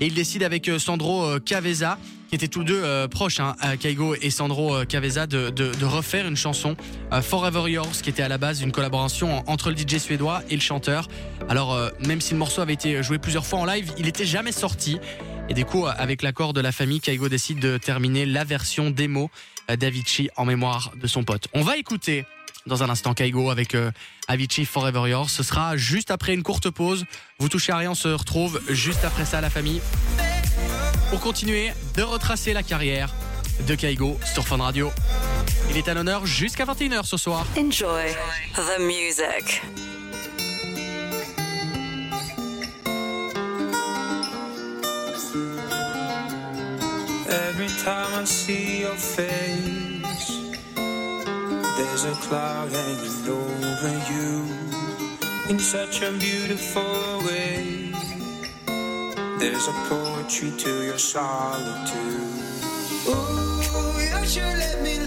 et 0.00 0.06
il 0.06 0.14
décide 0.14 0.42
avec 0.42 0.68
euh, 0.68 0.78
Sandro 0.78 1.24
euh, 1.24 1.38
Caveza 1.38 1.98
qui 2.32 2.36
étaient 2.36 2.48
tous 2.48 2.64
deux 2.64 2.82
euh, 2.82 3.08
proches, 3.08 3.40
hein, 3.40 3.56
à 3.60 3.76
Kaigo 3.76 4.14
et 4.22 4.30
Sandro 4.30 4.74
euh, 4.74 4.84
Caveza, 4.86 5.26
de, 5.26 5.52
refaire 5.84 6.26
une 6.26 6.36
chanson, 6.36 6.76
euh, 7.12 7.20
Forever 7.20 7.70
Yours, 7.70 8.00
qui 8.00 8.08
était 8.08 8.22
à 8.22 8.28
la 8.28 8.38
base 8.38 8.62
une 8.62 8.72
collaboration 8.72 9.36
en- 9.40 9.44
entre 9.52 9.68
le 9.70 9.76
DJ 9.76 9.98
suédois 9.98 10.40
et 10.48 10.54
le 10.54 10.62
chanteur. 10.62 11.08
Alors, 11.50 11.74
euh, 11.74 11.90
même 12.06 12.22
si 12.22 12.32
le 12.32 12.38
morceau 12.38 12.62
avait 12.62 12.72
été 12.72 13.02
joué 13.02 13.18
plusieurs 13.18 13.44
fois 13.44 13.58
en 13.58 13.66
live, 13.66 13.92
il 13.98 14.06
n'était 14.06 14.24
jamais 14.24 14.50
sorti. 14.50 14.98
Et 15.50 15.52
du 15.54 15.66
coup, 15.66 15.84
euh, 15.86 15.92
avec 15.98 16.22
l'accord 16.22 16.54
de 16.54 16.62
la 16.62 16.72
famille, 16.72 17.00
Kaigo 17.02 17.28
décide 17.28 17.58
de 17.58 17.76
terminer 17.76 18.24
la 18.24 18.44
version 18.44 18.88
démo 18.88 19.30
euh, 19.70 19.76
d'Avicii 19.76 20.30
en 20.38 20.46
mémoire 20.46 20.90
de 20.98 21.06
son 21.06 21.24
pote. 21.24 21.48
On 21.52 21.60
va 21.60 21.76
écouter 21.76 22.24
dans 22.64 22.82
un 22.82 22.88
instant 22.88 23.12
Kaigo 23.12 23.50
avec 23.50 23.74
euh, 23.74 23.90
Avicii 24.28 24.64
Forever 24.64 25.10
Yours. 25.10 25.28
Ce 25.30 25.42
sera 25.42 25.76
juste 25.76 26.10
après 26.10 26.32
une 26.32 26.42
courte 26.42 26.70
pause. 26.70 27.04
Vous 27.38 27.50
touchez 27.50 27.72
à 27.72 27.76
rien, 27.76 27.90
on 27.90 27.94
se 27.94 28.08
retrouve 28.08 28.58
juste 28.70 29.04
après 29.04 29.26
ça, 29.26 29.42
la 29.42 29.50
famille 29.50 29.82
pour 31.12 31.20
continuer 31.20 31.72
de 31.94 32.02
retracer 32.02 32.54
la 32.54 32.62
carrière 32.62 33.12
de 33.68 33.74
Kaigo 33.74 34.16
sur 34.32 34.46
Fun 34.46 34.56
Radio. 34.56 34.90
Il 35.68 35.76
est 35.76 35.86
à 35.86 35.92
l'honneur 35.92 36.24
jusqu'à 36.24 36.64
21h 36.64 37.04
ce 37.04 37.18
soir. 37.18 37.44
Enjoy 37.54 38.14
the 38.54 38.80
music. 38.80 39.60
Every 47.28 47.68
time 47.84 48.22
I 48.22 48.24
see 48.24 48.80
your 48.80 48.96
face, 48.96 50.32
there's 51.76 52.06
a 52.06 52.14
cloud 52.26 52.72
hanging 52.72 53.28
over 53.28 53.92
you 54.10 54.46
in 55.50 55.58
such 55.58 56.00
a 56.00 56.10
beautiful 56.12 57.20
way. 57.26 57.81
There's 59.42 59.66
a 59.66 59.72
poetry 59.88 60.52
to 60.52 60.84
your 60.84 60.98
solitude. 60.98 61.98
Ooh, 63.08 63.58
you 63.98 64.24
should 64.24 64.56
let 64.56 64.80
me 64.84 65.01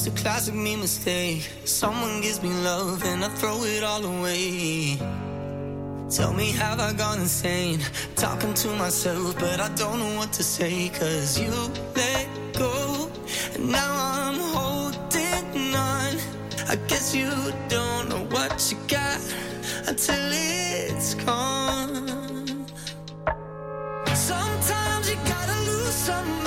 It's 0.00 0.06
a 0.06 0.22
classic 0.22 0.54
me 0.54 0.76
mistake. 0.76 1.46
Someone 1.66 2.22
gives 2.22 2.42
me 2.42 2.48
love 2.48 3.04
and 3.04 3.22
I 3.22 3.28
throw 3.28 3.62
it 3.64 3.84
all 3.84 4.02
away. 4.02 4.96
Tell 6.08 6.32
me, 6.32 6.52
have 6.52 6.80
I 6.80 6.94
gone 6.94 7.20
insane? 7.20 7.80
Talking 8.16 8.54
to 8.54 8.68
myself, 8.76 9.38
but 9.38 9.60
I 9.60 9.68
don't 9.74 9.98
know 9.98 10.16
what 10.16 10.32
to 10.32 10.42
say. 10.42 10.88
Cause 10.88 11.38
you 11.38 11.52
let 11.94 12.28
go, 12.54 13.10
and 13.54 13.70
now 13.70 13.92
I'm 13.92 14.40
holding 14.56 15.74
on. 15.74 16.16
I 16.66 16.76
guess 16.88 17.14
you 17.14 17.28
don't 17.68 18.08
know 18.08 18.24
what 18.30 18.72
you 18.72 18.78
got 18.88 19.20
until 19.86 20.30
it's 20.32 21.12
gone. 21.12 22.64
Sometimes 24.14 25.10
you 25.10 25.16
gotta 25.26 25.60
lose 25.68 25.92
somebody 25.92 26.39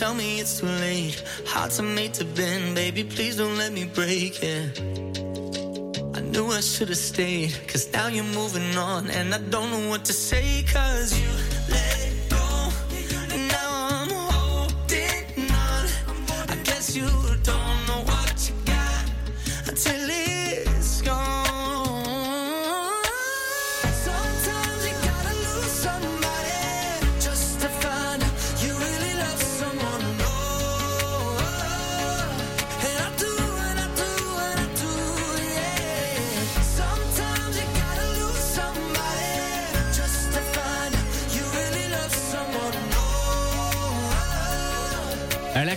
tell 0.00 0.14
me 0.14 0.40
it's 0.40 0.60
too 0.60 0.66
late. 0.66 1.22
Hearts 1.44 1.78
are 1.78 1.90
made 2.00 2.14
to 2.14 2.24
bend, 2.24 2.74
baby. 2.74 3.04
Please 3.04 3.36
don't 3.36 3.58
let 3.58 3.70
me 3.70 3.84
break 3.84 4.42
it. 4.42 4.80
I 6.16 6.20
knew 6.22 6.46
I 6.46 6.60
should 6.60 6.88
have 6.88 7.04
stayed, 7.12 7.52
cause 7.68 7.92
now 7.92 8.06
you're 8.08 8.32
moving 8.40 8.74
on, 8.78 9.10
and 9.10 9.34
I 9.34 9.38
don't 9.52 9.70
know 9.70 9.90
what 9.90 10.06
to 10.06 10.14
say, 10.14 10.64
cause 10.72 11.12
you 11.20 11.49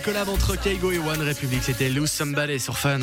collab 0.04 0.28
entre 0.28 0.56
Keigo 0.56 0.92
et 0.92 0.98
One 0.98 1.26
Republic, 1.26 1.62
c'était 1.62 1.88
Lose 1.88 2.10
Somebody 2.10 2.60
sur 2.60 2.76
Fun. 2.76 3.00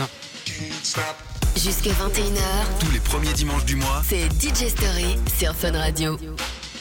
Jusque 1.56 1.88
21h, 1.88 2.80
Tous 2.80 2.92
les 2.92 3.00
premiers 3.00 3.34
dimanches 3.34 3.66
du 3.66 3.76
mois, 3.76 4.04
c'est 4.08 4.26
DJ 4.40 4.70
Story 4.70 5.18
sur 5.40 5.56
Fun 5.56 5.72
Radio. 5.72 6.20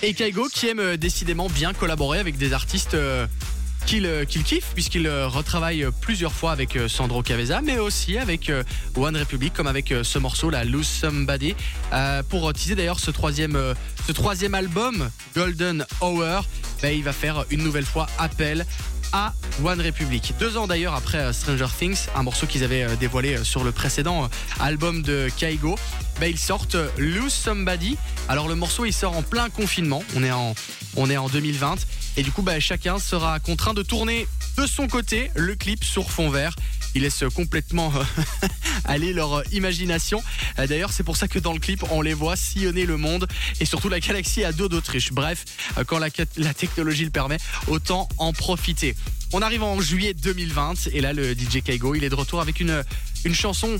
Et 0.02 0.12
Kaigo 0.12 0.48
qui 0.52 0.68
aime 0.68 0.80
euh, 0.80 0.96
décidément 0.98 1.48
bien 1.48 1.72
collaborer 1.72 2.18
avec 2.18 2.36
des 2.36 2.52
artistes 2.52 2.94
euh, 2.94 3.26
qu'il 3.86 4.06
euh, 4.06 4.24
qu'il 4.24 4.42
kiffe 4.42 4.72
puisqu'il 4.74 5.06
euh, 5.06 5.28
retravaille 5.28 5.84
euh, 5.84 5.90
plusieurs 5.90 6.32
fois 6.32 6.52
avec 6.52 6.78
Sandro 6.88 7.22
Caveza 7.22 7.60
mais 7.60 7.78
aussi 7.78 8.18
avec 8.18 8.50
One 8.96 9.16
Republic 9.16 9.52
comme 9.52 9.66
avec 9.66 9.92
ce 10.02 10.18
morceau 10.18 10.50
la 10.50 10.64
Lose 10.64 10.86
Somebody 10.86 11.54
pour 12.28 12.52
teaser 12.52 12.74
d'ailleurs 12.74 13.00
ce 13.00 13.10
troisième 13.10 14.54
album 14.54 15.10
Golden 15.34 15.84
Hour 16.00 16.44
ben, 16.82 16.96
il 16.96 17.02
va 17.02 17.12
faire 17.12 17.44
une 17.50 17.62
nouvelle 17.62 17.84
fois 17.84 18.06
appel 18.18 18.64
à 19.12 19.32
One 19.64 19.80
Republic. 19.80 20.34
Deux 20.38 20.56
ans 20.56 20.68
d'ailleurs 20.68 20.94
après 20.94 21.32
Stranger 21.32 21.66
Things, 21.76 22.06
un 22.14 22.22
morceau 22.22 22.46
qu'ils 22.46 22.62
avaient 22.62 22.96
dévoilé 22.96 23.42
sur 23.42 23.64
le 23.64 23.72
précédent 23.72 24.30
album 24.60 25.02
de 25.02 25.28
Kaigo, 25.36 25.76
ben, 26.20 26.30
ils 26.30 26.38
sortent 26.38 26.76
Lose 26.96 27.32
Somebody. 27.32 27.96
Alors 28.28 28.48
le 28.48 28.54
morceau 28.54 28.84
il 28.84 28.92
sort 28.92 29.16
en 29.16 29.22
plein 29.22 29.50
confinement, 29.50 30.02
on 30.14 30.22
est 30.22 30.30
en, 30.30 30.54
on 30.96 31.10
est 31.10 31.16
en 31.16 31.28
2020 31.28 31.76
et 32.16 32.22
du 32.22 32.32
coup 32.32 32.42
ben, 32.42 32.60
chacun 32.60 32.98
sera 32.98 33.38
contraint 33.40 33.74
de 33.74 33.82
tourner 33.82 34.26
de 34.56 34.66
son 34.66 34.88
côté 34.88 35.30
le 35.34 35.54
clip 35.54 35.84
sur 35.84 36.10
fond 36.10 36.30
vert. 36.30 36.54
Ils 36.94 37.02
laissent 37.02 37.24
complètement 37.34 37.92
euh, 37.94 38.48
aller 38.84 39.12
leur 39.12 39.42
imagination. 39.52 40.22
Euh, 40.58 40.66
D'ailleurs, 40.66 40.92
c'est 40.92 41.04
pour 41.04 41.16
ça 41.16 41.28
que 41.28 41.38
dans 41.38 41.52
le 41.52 41.60
clip, 41.60 41.84
on 41.90 42.02
les 42.02 42.14
voit 42.14 42.34
sillonner 42.34 42.84
le 42.84 42.96
monde 42.96 43.28
et 43.60 43.64
surtout 43.64 43.88
la 43.88 44.00
galaxie 44.00 44.42
à 44.42 44.52
dos 44.52 44.68
d'Autriche. 44.68 45.12
Bref, 45.12 45.44
euh, 45.78 45.84
quand 45.84 45.98
la, 45.98 46.08
la 46.36 46.52
technologie 46.54 47.04
le 47.04 47.10
permet, 47.10 47.38
autant 47.68 48.08
en 48.18 48.32
profiter. 48.32 48.96
On 49.32 49.42
arrive 49.42 49.62
en 49.62 49.80
juillet 49.80 50.14
2020 50.14 50.88
et 50.92 51.00
là, 51.00 51.12
le 51.12 51.34
DJ 51.34 51.62
Kaigo, 51.62 51.94
il 51.94 52.02
est 52.02 52.08
de 52.08 52.14
retour 52.16 52.40
avec 52.40 52.58
une, 52.58 52.82
une 53.24 53.34
chanson 53.34 53.78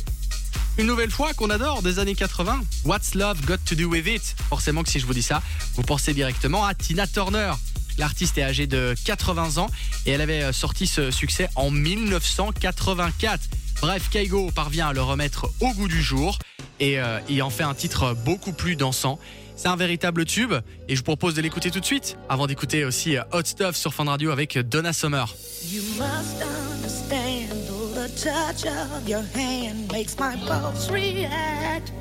une 0.79 0.87
nouvelle 0.87 1.11
fois 1.11 1.35
qu'on 1.35 1.51
adore 1.51 1.83
des 1.83 1.99
années 1.99 2.15
80. 2.15 2.63
What's 2.85 3.15
Love 3.15 3.45
Got 3.45 3.59
to 3.67 3.75
Do 3.75 3.89
With 3.89 4.07
It? 4.07 4.37
Forcément 4.49 4.83
que 4.83 4.89
si 4.89 5.01
je 5.01 5.07
vous 5.07 5.15
dis 5.15 5.23
ça, 5.23 5.43
vous 5.75 5.83
pensez 5.83 6.15
directement 6.15 6.65
à 6.65 6.75
Tina 6.75 7.07
Turner. 7.07 7.53
L'artiste 8.01 8.39
est 8.39 8.43
âgée 8.43 8.67
de 8.67 8.95
80 9.05 9.59
ans 9.59 9.67
et 10.07 10.13
elle 10.13 10.23
avait 10.23 10.43
euh, 10.43 10.53
sorti 10.53 10.87
ce 10.87 11.11
succès 11.11 11.51
en 11.55 11.71
1984. 11.71 13.43
Bref, 13.83 14.09
Kaigo 14.11 14.51
parvient 14.53 14.89
à 14.89 14.93
le 14.95 15.03
remettre 15.03 15.51
au 15.61 15.69
goût 15.75 15.87
du 15.87 16.03
jour 16.03 16.39
et 16.81 16.99
euh, 16.99 17.21
il 17.29 17.43
en 17.43 17.51
fait 17.51 17.63
un 17.63 17.75
titre 17.75 18.17
beaucoup 18.25 18.53
plus 18.53 18.75
dansant. 18.75 19.19
C'est 19.55 19.69
un 19.69 19.77
véritable 19.77 20.25
tube 20.25 20.55
et 20.89 20.95
je 20.95 21.01
vous 21.01 21.05
propose 21.05 21.35
de 21.35 21.43
l'écouter 21.43 21.71
tout 21.71 21.81
de 21.81 21.85
suite 21.85 22.17
avant 22.31 22.47
d'écouter 22.47 22.87
aussi 22.87 23.19
euh, 23.19 23.23
Hot 23.35 23.45
Stuff 23.45 23.77
sur 23.77 23.93
Fun 23.93 24.05
Radio 24.05 24.31
avec 24.31 24.57
Donna 24.57 24.95
Summer. 24.95 25.37
You 25.71 25.83
must 25.99 26.43
understand, 26.43 27.51
the 27.95 28.09
touch 28.17 28.65
of 28.65 29.07
your 29.07 29.25
hand 29.35 29.93
makes 29.93 30.17
my 30.19 30.39
pulse 30.47 30.91
react. 30.91 31.93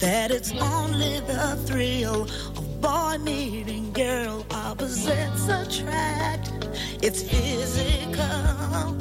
That 0.00 0.32
it's 0.32 0.52
only 0.52 1.20
the 1.20 1.56
thrill 1.64 2.26
boy 2.84 3.16
meeting 3.18 3.90
girl 3.94 4.44
opposites 4.50 5.48
attract. 5.48 6.52
It's 7.00 7.22
physical, 7.22 8.93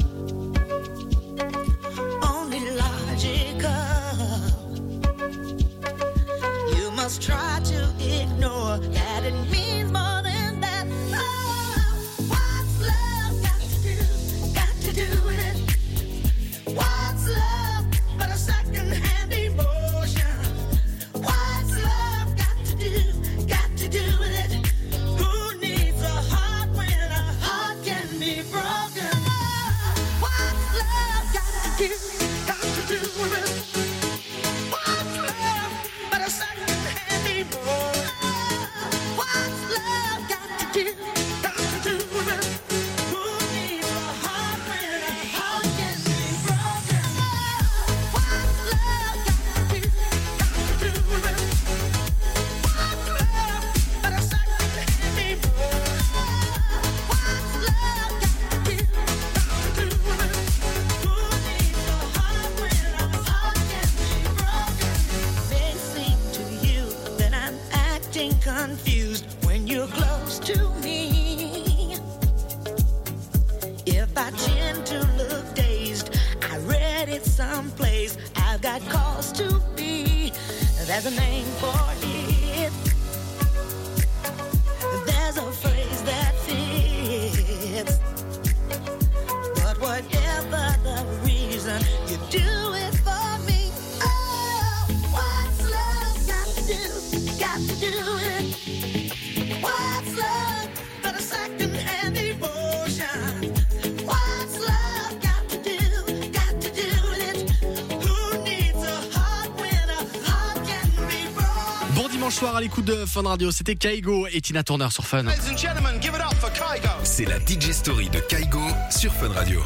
soir 112.33 112.55
à 112.55 112.61
l'écoute 112.61 112.85
de 112.85 113.05
Fun 113.05 113.21
Radio, 113.21 113.51
c'était 113.51 113.75
Kaigo 113.75 114.25
et 114.25 114.41
Tina 114.41 114.63
Turner 114.63 114.87
sur 114.89 115.05
Fun. 115.05 115.21
Ladies 115.21 115.51
and 115.51 115.57
gentlemen, 115.57 116.01
give 116.01 116.13
it 116.15 116.21
up 116.21 116.33
for 116.39 116.51
Kygo. 116.51 116.89
C'est 117.03 117.25
la 117.25 117.37
DJ 117.37 117.71
Story 117.71 118.09
de 118.09 118.19
Kaigo 118.19 118.59
sur 118.89 119.13
Fun 119.13 119.29
Radio. 119.29 119.61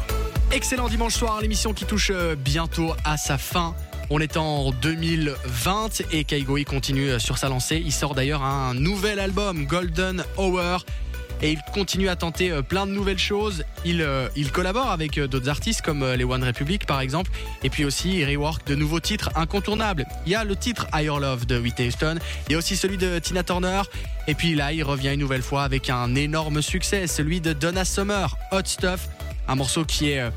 Excellent 0.52 0.88
dimanche 0.88 1.14
soir, 1.14 1.40
l'émission 1.40 1.72
qui 1.72 1.86
touche 1.86 2.10
euh, 2.12 2.36
bientôt 2.36 2.92
à 3.06 3.16
sa 3.16 3.38
fin. 3.38 3.74
On 4.10 4.20
est 4.20 4.36
en 4.36 4.70
2020 4.72 6.02
et 6.12 6.24
Kaigo 6.24 6.58
il 6.58 6.66
continue 6.66 7.08
euh, 7.08 7.18
sur 7.18 7.38
sa 7.38 7.48
lancée. 7.48 7.82
Il 7.82 7.92
sort 7.92 8.14
d'ailleurs 8.14 8.42
un 8.42 8.74
nouvel 8.74 9.18
album, 9.18 9.64
Golden 9.64 10.22
Hour. 10.36 10.84
Et 11.40 11.52
il 11.52 11.60
continue 11.72 12.08
à 12.08 12.16
tenter 12.16 12.50
euh, 12.50 12.62
plein 12.62 12.86
de 12.86 12.92
nouvelles 12.92 13.18
choses. 13.18 13.64
Il, 13.84 14.02
euh, 14.02 14.28
il 14.36 14.50
collabore 14.50 14.90
avec 14.90 15.18
euh, 15.18 15.28
d'autres 15.28 15.48
artistes 15.48 15.82
comme 15.82 16.04
les 16.04 16.24
One 16.24 16.42
Republic 16.42 16.86
par 16.86 17.00
exemple. 17.00 17.30
Et 17.62 17.70
puis 17.70 17.84
aussi 17.84 18.18
il 18.18 18.24
rework 18.24 18.66
de 18.66 18.74
nouveaux 18.74 19.00
titres 19.00 19.30
incontournables. 19.36 20.06
Il 20.26 20.32
y 20.32 20.34
a 20.34 20.44
le 20.44 20.56
titre 20.56 20.86
Higher 20.92 21.20
Love 21.20 21.46
de 21.46 21.58
Whitney 21.58 21.88
Houston. 21.88 22.18
Il 22.48 22.52
y 22.52 22.54
a 22.56 22.58
aussi 22.58 22.76
celui 22.76 22.96
de 22.96 23.18
Tina 23.18 23.42
Turner. 23.42 23.82
Et 24.26 24.34
puis 24.34 24.54
là 24.54 24.72
il 24.72 24.82
revient 24.82 25.14
une 25.14 25.20
nouvelle 25.20 25.42
fois 25.42 25.62
avec 25.62 25.90
un 25.90 26.14
énorme 26.14 26.60
succès, 26.60 27.06
celui 27.06 27.40
de 27.40 27.52
Donna 27.52 27.84
Summer, 27.84 28.36
Hot 28.52 28.64
Stuff. 28.64 29.08
Un 29.46 29.54
morceau 29.54 29.84
qui 29.84 30.10
est 30.10 30.30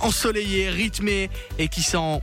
ensoleillé, 0.00 0.68
rythmé 0.68 1.30
et 1.58 1.68
qui 1.68 1.82
sent 1.82 2.20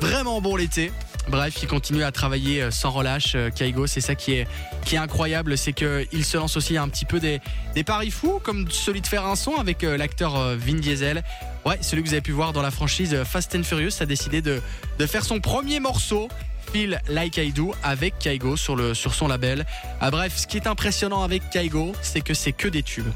vraiment 0.00 0.40
bon 0.40 0.56
l'été. 0.56 0.92
Bref, 1.28 1.54
il 1.62 1.68
continue 1.68 2.02
à 2.02 2.10
travailler 2.10 2.62
euh, 2.62 2.70
sans 2.70 2.90
relâche, 2.90 3.32
euh, 3.36 3.50
Kaigo. 3.50 3.86
C'est 3.86 4.00
ça 4.00 4.14
qui 4.14 4.32
est, 4.32 4.46
qui 4.84 4.96
est 4.96 4.98
incroyable, 4.98 5.56
c'est 5.56 5.72
qu'il 5.72 6.24
se 6.24 6.36
lance 6.36 6.56
aussi 6.56 6.76
un 6.76 6.88
petit 6.88 7.04
peu 7.04 7.20
des, 7.20 7.40
des 7.74 7.84
paris 7.84 8.10
fous, 8.10 8.40
comme 8.42 8.70
celui 8.70 9.00
de 9.00 9.06
faire 9.06 9.24
un 9.26 9.36
son 9.36 9.56
avec 9.56 9.84
euh, 9.84 9.96
l'acteur 9.96 10.56
Vin 10.56 10.74
Diesel. 10.74 11.22
Ouais, 11.64 11.78
celui 11.80 12.02
que 12.02 12.08
vous 12.08 12.14
avez 12.14 12.22
pu 12.22 12.32
voir 12.32 12.52
dans 12.52 12.62
la 12.62 12.72
franchise 12.72 13.16
Fast 13.24 13.54
and 13.54 13.62
Furious 13.62 14.00
a 14.00 14.06
décidé 14.06 14.42
de, 14.42 14.60
de 14.98 15.06
faire 15.06 15.24
son 15.24 15.40
premier 15.40 15.78
morceau. 15.80 16.28
Feel 16.72 17.00
Like 17.08 17.36
I 17.36 17.52
Do 17.52 17.74
avec 17.82 18.18
Kaigo 18.18 18.56
sur, 18.56 18.76
le, 18.76 18.94
sur 18.94 19.14
son 19.14 19.28
label. 19.28 19.66
Ah, 20.00 20.10
bref, 20.10 20.36
ce 20.36 20.46
qui 20.46 20.56
est 20.56 20.66
impressionnant 20.66 21.22
avec 21.22 21.50
Kaigo, 21.50 21.92
c'est 22.02 22.22
que 22.22 22.34
c'est 22.34 22.52
que 22.52 22.66
des 22.66 22.82
tubes. 22.82 23.10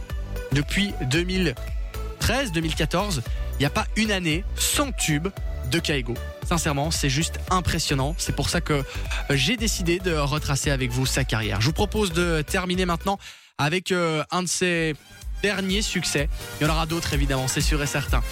Depuis 0.53 0.93
2013, 1.11 2.53
2014, 2.53 3.23
il 3.55 3.59
n'y 3.61 3.67
a 3.67 3.71
pas 3.71 3.87
une 3.97 4.13
année 4.13 4.45
sans 4.57 4.93
tube 4.93 5.29
de 5.71 5.79
Kaigo. 5.79 6.15
Sincèrement, 6.47 6.91
c'est 6.91 7.11
juste 7.11 7.41
impressionnant. 7.51 8.15
C'est 8.19 8.35
pour 8.35 8.49
ça 8.49 8.61
que 8.61 8.73
euh, 8.75 8.83
j'ai 9.31 9.57
décidé 9.57 9.99
de 9.99 10.15
retracer 10.15 10.71
avec 10.71 10.91
vous 10.91 11.07
sa 11.07 11.25
carrière. 11.25 11.61
Je 11.61 11.67
vous 11.67 11.73
propose 11.73 12.13
de 12.13 12.43
terminer 12.43 12.87
maintenant 12.87 13.19
avec 13.59 13.91
euh, 13.91 14.23
un 14.31 14.43
de 14.43 14.49
ses 14.49 14.95
derniers 15.43 15.83
succès. 15.83 16.29
Il 16.61 16.67
y 16.67 16.71
en 16.71 16.73
aura 16.73 16.87
d'autres 16.87 17.13
évidemment, 17.15 17.49
c'est 17.49 17.61
sûr 17.61 17.83
et 17.83 17.87
certain. 17.87 18.23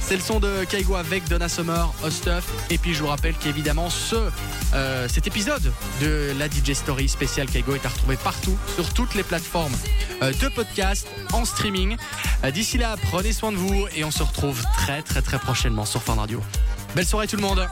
C'est 0.00 0.16
le 0.16 0.22
son 0.22 0.38
de 0.38 0.64
Kaigo 0.64 0.96
avec 0.96 1.26
Donna 1.28 1.48
Summer, 1.48 1.92
Hot 2.04 2.10
Stuff. 2.10 2.44
Et 2.70 2.78
puis 2.78 2.94
je 2.94 3.00
vous 3.00 3.08
rappelle 3.08 3.34
qu'évidemment 3.34 3.88
ce, 3.88 4.30
euh, 4.74 5.08
cet 5.08 5.26
épisode 5.26 5.72
de 6.00 6.32
la 6.38 6.46
DJ 6.46 6.74
Story 6.74 7.08
spéciale 7.08 7.48
Kaigo 7.48 7.74
est 7.74 7.86
à 7.86 7.88
retrouver 7.88 8.16
partout 8.16 8.56
sur 8.74 8.92
toutes 8.92 9.14
les 9.14 9.22
plateformes 9.22 9.74
de 10.20 10.48
podcast, 10.48 11.08
en 11.32 11.44
streaming. 11.44 11.96
D'ici 12.52 12.78
là, 12.78 12.96
prenez 13.10 13.32
soin 13.32 13.50
de 13.50 13.56
vous 13.56 13.86
et 13.96 14.04
on 14.04 14.10
se 14.10 14.22
retrouve 14.22 14.62
très 14.74 15.02
très 15.02 15.22
très 15.22 15.38
prochainement 15.38 15.86
sur 15.86 16.02
Fun 16.02 16.14
Radio. 16.14 16.42
Belle 16.94 17.06
soirée 17.06 17.26
tout 17.26 17.36
le 17.36 17.42
monde. 17.42 17.68